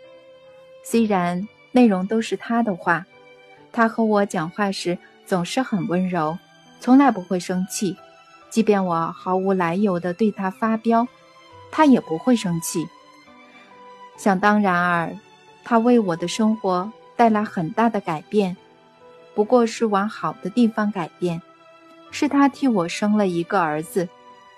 [0.83, 3.05] 虽然内容都是他的话，
[3.77, 6.39] 他和我讲话时总是很温柔，
[6.79, 7.95] 从来不会生气。
[8.49, 11.07] 即便我毫无来由地对他发飙，
[11.69, 12.87] 他也不会生气。
[14.17, 15.15] 想当然尔，
[15.63, 18.57] 他为我的生活带来很大的改变，
[19.35, 21.39] 不过是往好的地方改变。
[22.09, 24.09] 是他替我生了一个儿子，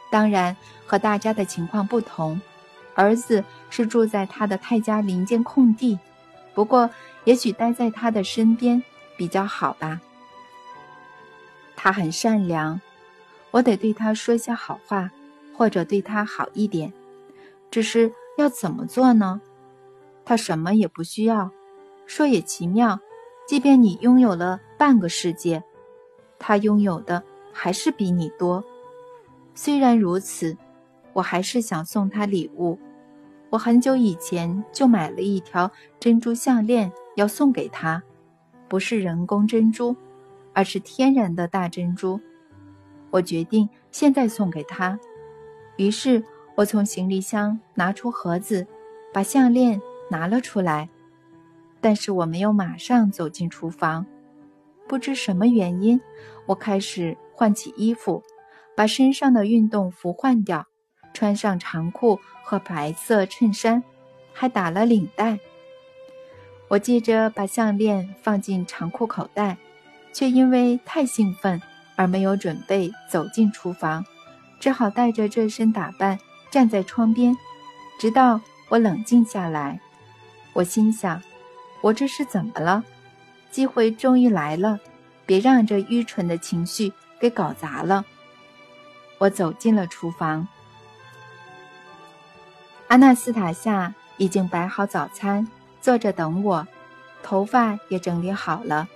[0.09, 0.55] 当然
[0.85, 2.39] 和大家的情况不同，
[2.95, 5.99] 儿子是住在他的泰家林间空地，
[6.53, 6.89] 不过
[7.25, 8.81] 也许待在他的身边
[9.19, 9.99] 比较好吧。
[11.75, 12.79] 他很善良。
[13.51, 15.11] 我得对他说些好话，
[15.57, 16.93] 或者对他好一点。
[17.69, 19.41] 只是要怎么做呢？
[20.23, 21.51] 他什么也不需要。
[22.05, 22.99] 说也奇妙，
[23.45, 25.61] 即便你拥有了半个世界，
[26.37, 28.63] 他拥有的还是比你多。
[29.53, 30.55] 虽然如此，
[31.11, 32.79] 我还是想送他礼物。
[33.49, 38.03] 我很久以前就买了一条珍珠项链要送给他，
[38.69, 39.95] 不是人工珍珠，
[40.53, 42.21] 而是天然的大珍珠。
[43.09, 44.99] 我决定现在送给他，
[45.77, 46.23] 于是
[46.55, 48.67] 我从行李箱拿出盒子，
[49.11, 50.87] 把项链拿了出来。
[51.81, 54.05] 但是我没有马上走进厨房，
[54.87, 55.99] 不知什么原因，
[56.45, 58.21] 我开始换起衣服，
[58.75, 60.67] 把身上的运动服换掉，
[61.13, 63.81] 穿上长裤和白色衬衫，
[64.33, 65.39] 还打了领带。
[66.69, 69.57] 我接着把项链放进长裤口袋，
[70.13, 71.61] 却因为太兴奋。
[71.95, 74.05] 而没有准备走进厨房，
[74.57, 76.17] 只好带着这身打扮
[76.49, 77.35] 站在窗边，
[77.99, 79.77] 直到我冷静下来。
[80.53, 81.21] 我心想：
[81.81, 82.85] 我这是怎么了？
[83.51, 84.79] 机会终于来了，
[85.25, 88.05] 别让这愚蠢的情绪给搞砸了。
[89.17, 90.47] 我走进了厨房，
[92.87, 95.45] 阿纳斯塔夏已经摆好早餐，
[95.81, 96.67] 坐着等我，
[97.23, 98.87] 头发也整理好了。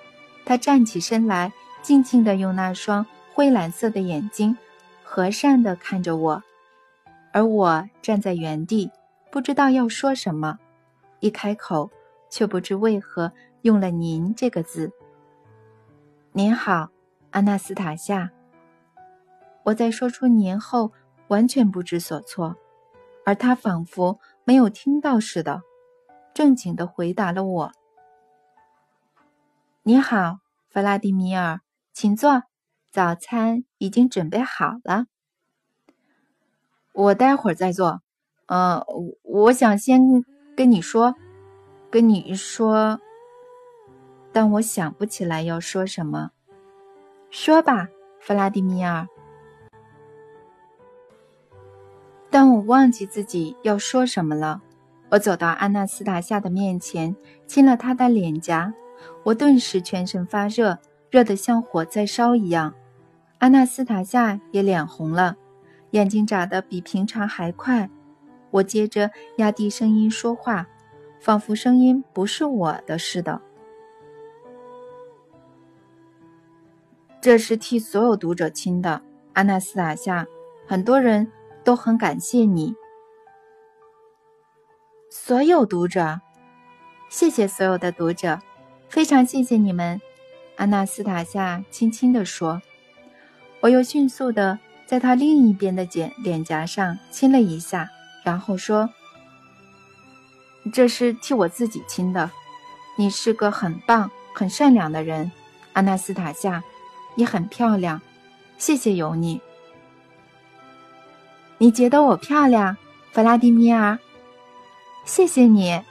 [0.45, 1.51] 他站起身来。
[1.83, 4.57] 静静地用那双灰蓝色的眼睛，
[5.03, 6.41] 和善地看着我，
[7.33, 8.89] 而我站在原地，
[9.29, 10.57] 不知道要说什么。
[11.19, 11.91] 一开口，
[12.29, 14.93] 却不知为何用了“您”这个字。
[16.31, 16.89] 您好，
[17.31, 18.31] 阿纳斯塔夏。
[19.63, 20.93] 我在说出“您”后，
[21.27, 22.55] 完全不知所措，
[23.25, 25.61] 而他仿佛没有听到似的，
[26.33, 27.71] 正经的回答了我
[29.83, 31.61] ：“你好，弗拉迪米尔。”
[31.93, 32.41] 请坐，
[32.91, 35.05] 早餐已经准备好了。
[36.91, 38.01] 我待会儿再做。
[38.47, 38.83] 呃，
[39.21, 41.13] 我想先跟你说，
[41.91, 42.99] 跟你说，
[44.31, 46.31] 但我想不起来要说什么。
[47.29, 49.07] 说吧，弗拉迪米尔。
[52.31, 54.63] 但我忘记自己要说什么了。
[55.13, 58.73] 我走到安娜斯塔夏的面前，亲了她的脸颊，
[59.21, 60.79] 我顿时全身发热。
[61.11, 62.73] 热得像火在烧一样，
[63.37, 65.37] 阿纳斯塔夏也脸红了，
[65.91, 67.87] 眼睛眨得比平常还快。
[68.49, 70.67] 我接着压低声音说话，
[71.19, 73.39] 仿佛声音不是我的似的。
[77.21, 80.25] 这是替所有读者亲的，阿纳斯塔夏，
[80.65, 81.31] 很多人
[81.63, 82.73] 都很感谢你。
[85.15, 86.19] 所有读者，
[87.07, 88.39] 谢谢所有的读者，
[88.89, 90.01] 非常谢谢你们。
[90.55, 92.59] 阿纳斯塔夏轻轻地说
[93.61, 94.57] ：“我又迅速地
[94.87, 97.87] 在他另一边的脸脸颊上亲了一下，
[98.23, 98.89] 然后说
[100.73, 102.31] ：‘这是替我自己亲的。
[102.97, 105.31] 你是个很棒、很善良的人，
[105.73, 106.63] 阿纳斯塔夏，
[107.13, 108.01] 你很漂亮。
[108.57, 109.39] 谢谢有你。
[111.59, 112.75] 你觉得我漂亮，
[113.11, 113.99] 弗拉迪米尔？
[115.05, 115.81] 谢谢你。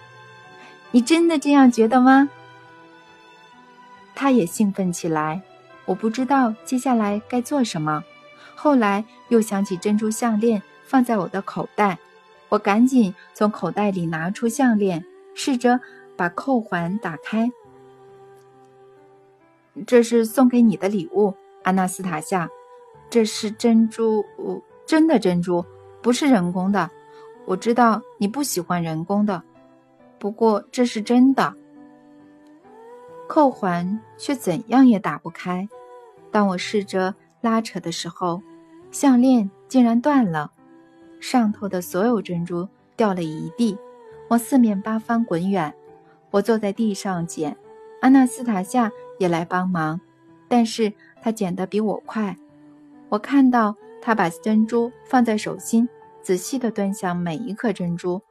[0.90, 2.28] 你真的这样觉得吗？’”
[4.14, 5.42] 他也兴奋起来，
[5.84, 8.04] 我不知道接下来该做什么。
[8.54, 11.98] 后来又想起珍珠项链放在我的口袋，
[12.48, 15.04] 我赶紧从口袋里拿出项链，
[15.34, 15.80] 试着
[16.16, 17.50] 把扣环打开。
[19.86, 22.48] 这是送给你的礼物，阿纳斯塔夏。
[23.08, 24.24] 这是珍珠，
[24.86, 25.64] 真的珍珠，
[26.00, 26.90] 不是人工的。
[27.46, 29.42] 我知道你不喜欢人工的，
[30.18, 31.54] 不过这是真的。
[33.28, 35.68] 扣环却怎样也打不开。
[36.30, 38.42] 当我试着拉扯的时候，
[38.90, 40.52] 项链竟然断了，
[41.20, 43.76] 上头的所有珍珠掉了一地，
[44.28, 45.74] 往四面八方滚远。
[46.30, 47.56] 我坐在地上捡，
[48.00, 50.00] 阿纳斯塔夏也来帮忙，
[50.48, 52.36] 但是他捡得比我快。
[53.08, 55.88] 我看到他把珍珠放在手心，
[56.22, 58.22] 仔细地端详每一颗珍珠。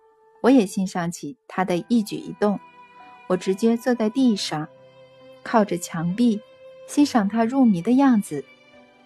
[0.41, 2.59] 我也欣赏起他的一举一动。
[3.27, 4.67] 我直接坐在地上，
[5.43, 6.41] 靠着墙壁，
[6.87, 8.43] 欣赏他入迷的样子。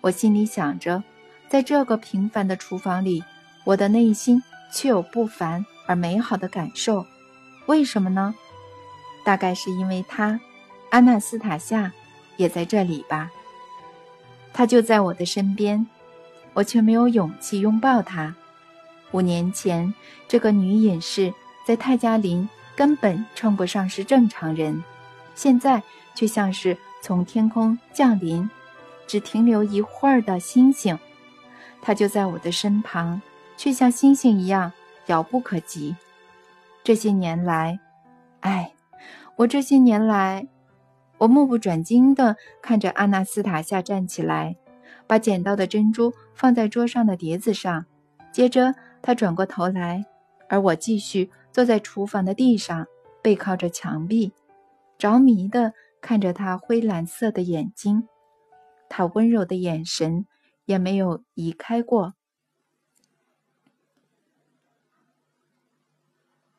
[0.02, 1.04] 我心里想着，
[1.50, 3.24] 在这个平凡的厨房里，
[3.66, 7.06] 我的内心却有不凡而美好的感受。
[7.66, 8.34] 为什么呢？
[9.26, 10.40] 大概是因为他，
[10.92, 11.92] 阿纳斯塔夏
[12.38, 13.30] 也在这里吧。
[14.54, 15.86] 他就在我的身边，
[16.54, 18.36] 我却没有勇气拥抱他。
[19.16, 19.93] 五年前，
[20.28, 21.34] 这个女隐士
[21.66, 24.84] 在泰加林根本称不上是正常人，
[25.36, 25.82] 现在
[26.13, 28.49] 却像是从天空降临，
[29.07, 30.99] 只停留一会儿的星星。
[31.82, 33.22] 她就在我的身旁，
[33.55, 34.74] 却像星星一样
[35.05, 35.95] 遥不可及。
[36.84, 37.80] 这些年来，
[38.41, 38.74] 哎，
[39.38, 40.45] 我这些年来。
[41.20, 44.57] 我目不转睛地看着阿纳斯塔夏站起来，
[45.07, 47.86] 把捡到的珍珠放在桌上的碟子上。
[48.34, 48.76] 接着，
[49.06, 50.03] 他转过头来，
[50.49, 52.88] 而我继续坐在厨房的地上，
[53.22, 54.32] 背靠着墙壁，
[54.97, 58.08] 着迷地看着他灰蓝色的眼睛。
[58.89, 60.26] 他温柔的眼神
[60.66, 62.16] 也没有移开过。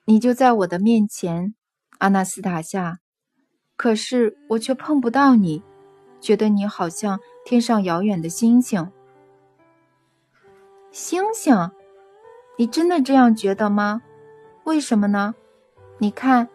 [0.04, 1.52] 你就在我的面前，
[1.98, 3.00] 阿纳斯塔夏。
[3.74, 5.64] 可是我却碰不到你，
[6.20, 8.92] 觉得你好像天上遥远的星星。
[10.92, 11.52] 星星，
[12.56, 14.02] 你真的这样觉得吗？
[14.64, 15.34] 为什么呢？
[15.98, 16.48] 你看，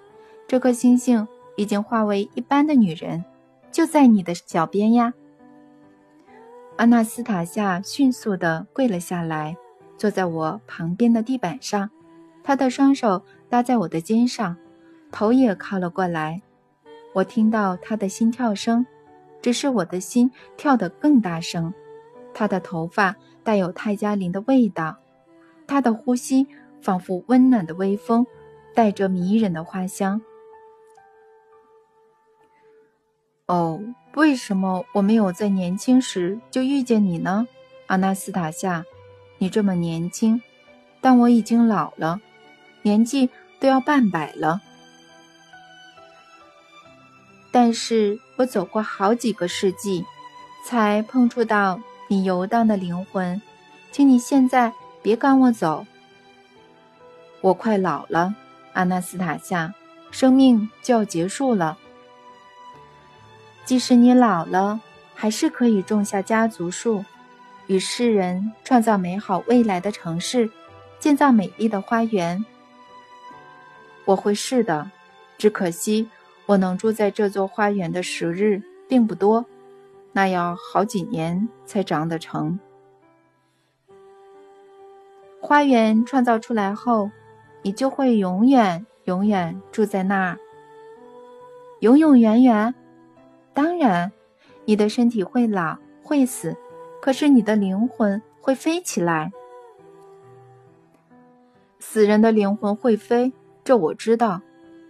[0.47, 3.23] 这颗星星已经化为一般的女人，
[3.71, 5.13] 就在你的脚边呀。
[6.77, 9.55] 阿纳斯塔夏迅速地跪了下来，
[9.97, 11.89] 坐在我旁边的地板上，
[12.43, 14.57] 她的双手搭在我的肩上，
[15.11, 16.41] 头也靠了过来。
[17.13, 18.85] 我听到他的心跳声，
[19.41, 21.73] 只是我的心跳得更大声。
[22.33, 24.97] 他的头发带有泰加林的味道，
[25.71, 26.45] 他的呼吸
[26.81, 28.27] 仿佛温暖的微风，
[28.75, 30.21] 带着迷人的花香。
[33.45, 33.79] 哦，
[34.15, 37.47] 为什么我没有在年轻时就遇见你呢，
[37.87, 38.83] 阿纳斯塔夏？
[39.37, 40.41] 你这么年轻，
[40.99, 42.19] 但我已经老了，
[42.81, 43.29] 年纪
[43.61, 44.59] 都要半百了。
[47.49, 50.03] 但是我走过好几个世纪，
[50.67, 53.41] 才碰触到你游荡的灵魂，
[53.89, 55.85] 请你现在别赶我走。
[57.41, 58.35] 我快老了，
[58.73, 59.73] 阿纳斯塔夏，
[60.11, 61.77] 生命就要结束了。
[63.65, 64.79] 即使你老了，
[65.15, 67.03] 还是可以种下家族树，
[67.67, 70.49] 与世人创造美好未来的城市，
[70.99, 72.43] 建造美丽的花园。
[74.05, 74.91] 我会是的，
[75.37, 76.09] 只可惜。
[76.47, 79.45] 我能住在这座花园的时日并不多，
[80.11, 82.59] 那要好几年才长得成。
[85.41, 87.09] 花园创造出来后，
[87.63, 90.37] 你就会永远永远住在那儿，
[91.79, 92.73] 永永远远。
[93.53, 94.11] 当然，
[94.65, 96.55] 你的身体会老会死，
[97.01, 99.31] 可是你的灵魂会飞起来。
[101.79, 103.33] 死人的灵魂会飞，
[103.63, 104.41] 这我知道。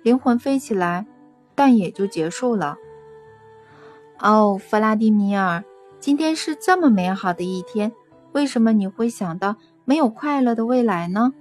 [0.03, 1.07] 灵魂飞起来。
[1.53, 2.77] 但也就结束了。
[4.19, 5.63] 哦，弗拉迪米尔，
[5.99, 7.91] 今天是这么美好的一天，
[8.31, 9.57] 为什么你会想到
[9.91, 11.33] 没有快乐的未来呢？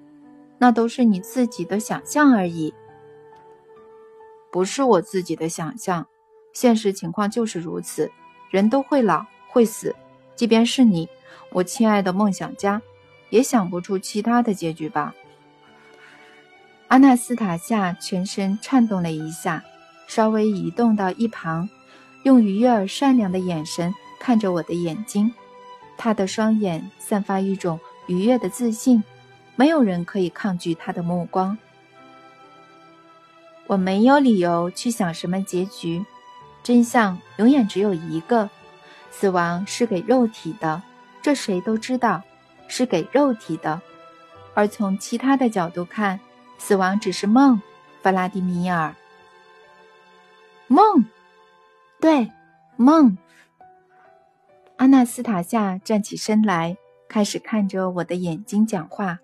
[0.58, 2.74] 那都是你自己的想象而已。
[4.50, 6.08] 不是我自己的想象，
[6.52, 8.10] 现实情况就是如此。
[8.50, 9.94] 人都会老会死，
[10.34, 11.08] 即便是你，
[11.52, 12.82] 我亲爱的梦想家，
[13.28, 15.14] 也想不出其他的结局吧？
[16.88, 19.62] 阿纳斯塔夏全身颤动了一下。
[20.08, 21.68] 稍微移动到一旁，
[22.24, 25.32] 用愉悦而善良的眼神看着我的眼睛，
[25.96, 27.78] 他的双眼散发一种
[28.10, 29.04] 愉悦的自信，
[29.54, 31.56] 没有人可以抗拒他的目光。
[33.68, 36.04] 我没有理由去想什么结局，
[36.60, 38.50] 真相永远只有一个：
[39.12, 40.82] 死亡是给肉体的，
[41.22, 42.20] 这谁都知道，
[42.66, 43.80] 是给肉体的。
[44.54, 46.18] 而从其他的角度看，
[46.58, 47.62] 死亡只是梦，
[48.02, 48.92] 弗拉迪米尔。
[50.66, 51.04] 梦，
[52.00, 52.32] 对，
[52.76, 53.16] 梦。
[54.78, 56.76] 阿纳斯塔夏站起身来，
[57.10, 59.18] 开始看着我的眼睛讲话。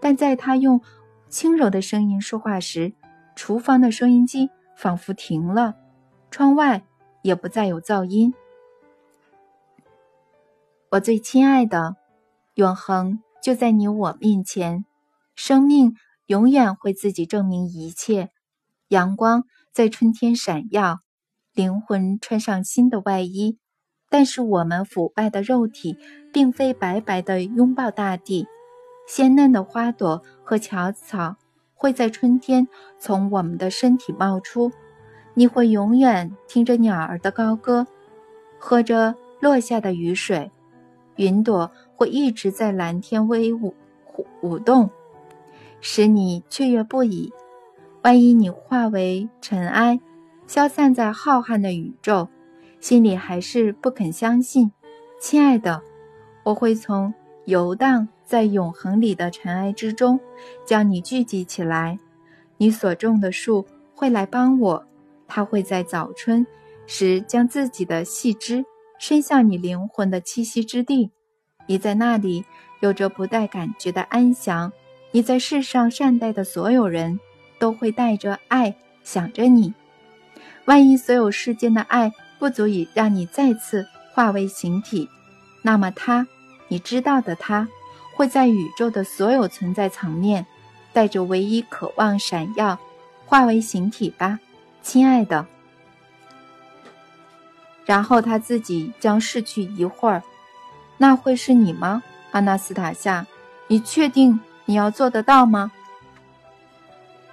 [0.00, 0.80] 但在他用
[1.28, 2.92] 轻柔的声音说话时，
[3.34, 5.74] 厨房的收音机仿佛停了，
[6.30, 6.84] 窗外
[7.22, 8.32] 也不再有噪音。
[10.90, 11.96] 我最亲爱的，
[12.54, 14.84] 永恒就在你我面前，
[15.34, 15.96] 生命
[16.26, 18.30] 永远会自己证明一切。
[18.88, 21.00] 阳光在春天闪耀，
[21.52, 23.58] 灵魂穿上新的外衣，
[24.16, 25.98] 但是我们腐败的肉体
[26.32, 28.46] 并非白白的拥抱大地。
[29.06, 31.36] 鲜嫩的花朵和乔草
[31.74, 32.66] 会在春天
[32.98, 34.72] 从我们的身体冒出。
[35.34, 37.86] 你会永远听着鸟儿的高歌，
[38.58, 40.50] 喝着落下的雨水。
[41.16, 43.74] 云朵会一直在蓝天威舞
[44.40, 44.88] 舞动，
[45.82, 47.34] 使你雀跃不已。
[48.00, 50.00] 万一你化为尘埃，
[50.46, 52.30] 消散在浩瀚的宇宙，
[52.86, 54.70] 心里还是不肯相信，
[55.18, 55.82] 亲爱的，
[56.44, 57.12] 我会从
[57.44, 60.20] 游荡在永恒里的尘埃之中，
[60.64, 61.98] 将你聚集起来。
[62.58, 64.86] 你所种的树会来帮我，
[65.26, 66.46] 它会在早春
[66.86, 68.64] 时将自己的细枝
[69.00, 71.10] 伸向你灵魂的栖息之地。
[71.66, 72.44] 你在那里
[72.78, 74.72] 有着不带感觉的安详。
[75.10, 77.18] 你在世上善待的所有人。
[77.58, 79.72] 都会带着爱想着你。
[80.66, 85.08] 万一所有世间的爱不足以让你再次化为形体，
[85.62, 86.26] 那么他，
[86.68, 87.68] 你知道的他，
[88.14, 90.46] 会在宇宙的所有存在层面，
[90.92, 92.78] 带着唯一渴望闪耀，
[93.24, 94.38] 化为形体吧，
[94.82, 95.46] 亲爱的。
[97.84, 100.22] 然后他自己将逝去一会儿，
[100.98, 103.26] 那会是你吗，阿纳斯塔夏？
[103.68, 105.70] 你确定你要做得到吗？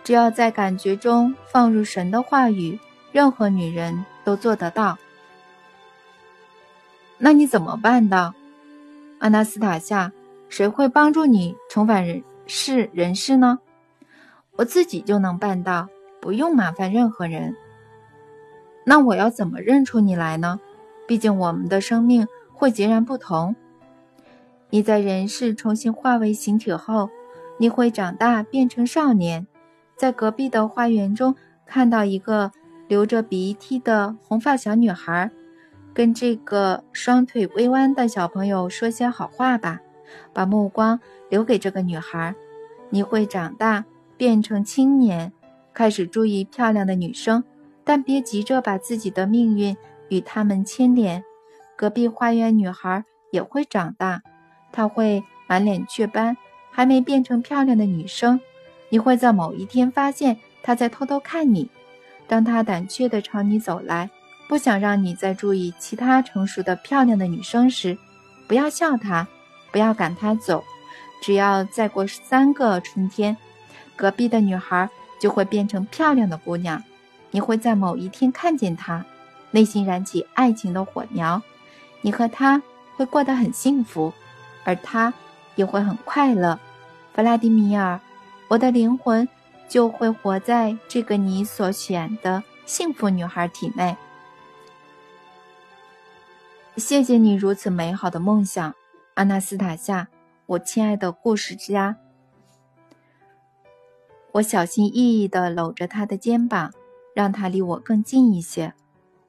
[0.04, 2.78] 只要在感觉中放入神的话语，
[3.12, 4.98] 任何女人都做得到。
[7.18, 8.34] 那你怎么办的，
[9.20, 10.12] 阿纳斯塔夏？
[10.50, 13.60] 谁会帮助你重返人世人世呢？
[14.56, 15.90] 我自己就能办到，
[16.22, 17.56] 不用麻烦任何人。
[18.86, 20.60] 那我要怎么认出你来呢？
[21.08, 23.56] 毕竟我们的生命会截然不同。
[24.70, 27.10] 你在人世重新化为形体后，
[27.58, 29.48] 你会长大变成少年。
[29.96, 32.52] 在隔壁的花园中，看到一个
[32.94, 35.32] 流着鼻涕的红发小女孩，
[35.96, 39.82] 跟这个双腿微弯的小朋友说些好话吧，
[40.32, 42.36] 把目光留给这个女孩。
[42.92, 43.86] 你会长大，
[44.16, 45.34] 变成青年，
[45.74, 47.44] 开始注意漂亮的女生，
[47.84, 49.76] 但别急着把自己的命运
[50.10, 51.24] 与她们牵连。
[51.76, 54.22] 隔壁花园女孩也会长大，
[54.72, 56.38] 她会满脸雀斑，
[56.70, 58.40] 还没变成漂亮的女生。
[58.90, 61.72] 你会在某一天发现她在偷偷看你，
[62.34, 64.10] 当他胆怯地朝你走来，
[64.48, 67.96] 不想让你再注意其他成熟的漂亮的女生时，
[68.48, 69.28] 不要笑他，
[69.72, 70.64] 不要赶他走。
[71.22, 73.38] 只要再过三个春天，
[73.96, 74.90] 隔壁的女孩
[75.22, 76.84] 就会变成漂亮的姑娘。
[77.30, 79.06] 你会在某一天看见她，
[79.52, 81.40] 内心燃起爱情的火苗，
[82.02, 82.60] 你和她
[82.96, 84.12] 会过得很幸福，
[84.64, 85.14] 而她
[85.54, 86.58] 也会很快乐。
[87.14, 88.00] 弗拉迪米尔。
[88.48, 89.30] 我的灵魂
[89.74, 93.98] 就会活在这个你所选的幸福女孩体内。
[96.78, 98.76] 谢谢你如此美好的梦想，
[99.16, 100.10] 阿纳斯塔夏，
[100.46, 101.98] 我亲爱的故事家。
[104.34, 106.72] 我小心翼翼地搂着她的肩膀，
[107.16, 108.76] 让她离我更近一些。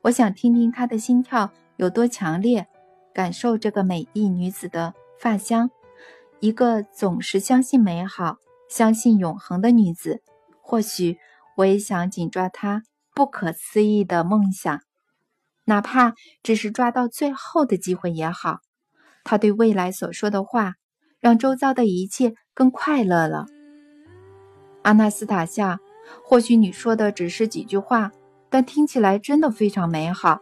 [0.02, 2.66] 我想听听她的心跳有多强烈，
[3.14, 5.70] 感受这个美丽女子的发香。
[6.40, 8.36] 一个总是相信美好。
[8.66, 10.20] 相信永恒的女子，
[10.66, 11.18] 或许
[11.58, 12.82] 我也想紧抓他
[13.14, 14.80] 不可思议的梦想，
[15.66, 18.60] 哪怕只是抓到最后的机会也好。
[19.24, 20.72] 他对未来所说的话，
[21.20, 23.44] 让周遭的一切更快乐了。
[24.82, 25.78] 阿纳斯塔夏，
[26.24, 28.10] 或许你说的只是几句话，
[28.48, 30.40] 但听起来真的非常美好，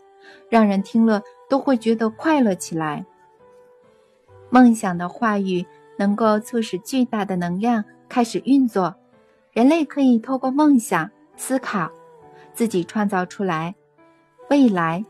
[0.49, 3.05] 让人听了都会觉得快乐起来。
[4.51, 5.67] 梦想的话语
[5.99, 7.85] 能够促使巨大的能量。
[8.09, 8.95] 开始运作，
[9.53, 11.91] 人类可以透过梦想思考，
[12.55, 13.75] 自己创造出来
[14.49, 15.05] 未来。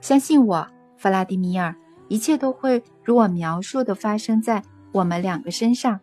[0.00, 1.74] 相信我，弗拉迪米尔，
[2.06, 5.98] 一切都会如我描述的发生在我们两个身上。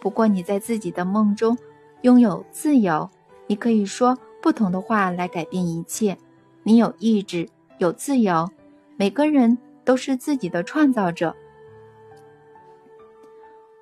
[0.00, 1.58] 不过你在自己的梦中
[2.00, 3.10] 拥有自由，
[3.46, 6.16] 你可以说不同的话来改变一切。
[6.62, 8.48] 你有意志，有自由。
[8.96, 11.36] 每个人都是自己的创造者。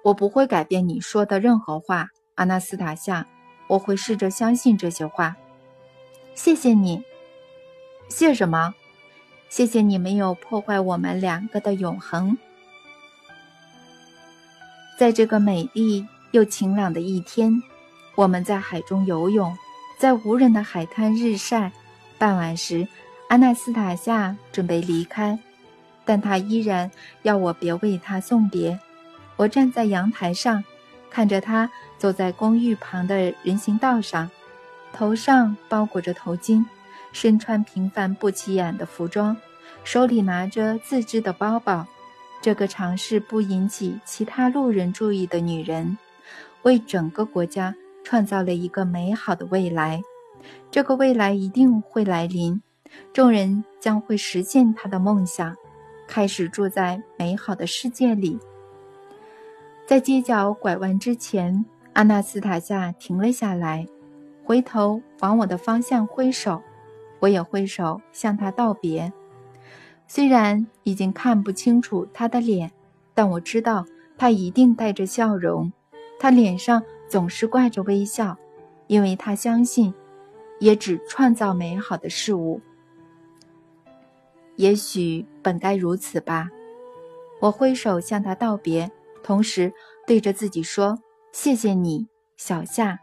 [0.03, 3.25] 我不会改变你说的任何话，阿纳斯塔夏。
[3.67, 5.37] 我会试着相信这些话。
[6.35, 7.03] 谢谢你。
[8.09, 8.75] 谢什么？
[9.49, 12.37] 谢谢你没有破坏我们两个的永恒。
[14.99, 17.63] 在这个美丽又晴朗的一天，
[18.15, 19.57] 我们在海中游泳，
[19.99, 21.73] 在无人的海滩日晒。
[22.19, 22.87] 傍晚时，
[23.29, 25.39] 阿纳斯塔夏准备离开，
[26.05, 26.91] 但他依然
[27.23, 28.79] 要我别为他送别。
[29.37, 30.65] 我站在阳台上，
[31.15, 34.29] 看着他走在公寓旁的人行道上，
[34.93, 36.65] 头上包裹着头巾，
[37.13, 39.37] 身穿平凡不起眼的服装，
[39.85, 41.87] 手里拿着自制的包包。
[42.43, 45.97] 这个尝试不引起其他路人注意的女人，
[46.63, 50.03] 为整个国家创造了一个美好的未来。
[50.69, 52.61] 这个未来一定会来临，
[53.13, 55.55] 众人将会实现他的梦想，
[56.09, 58.37] 开始住在美好的世界里。
[59.87, 63.87] 在街角拐弯之前，阿纳斯塔夏停了下来，
[64.45, 66.63] 回头往我的方向挥手，
[67.21, 69.13] 我也挥手向他道别。
[70.07, 72.71] 虽然已经看不清楚他的脸，
[73.15, 73.85] 但我知道
[74.17, 75.73] 他一定带着笑容，
[76.19, 78.37] 他脸上总是挂着微笑，
[78.87, 79.93] 因为他相信。
[80.61, 82.61] 也只创造美好的事物。
[84.55, 86.49] 也许本该如此吧。
[87.41, 88.91] 我挥手向他道别，
[89.25, 89.73] 同时
[90.07, 90.97] 对着自己说
[91.33, 92.07] ：“谢谢你，
[92.37, 93.01] 小夏。”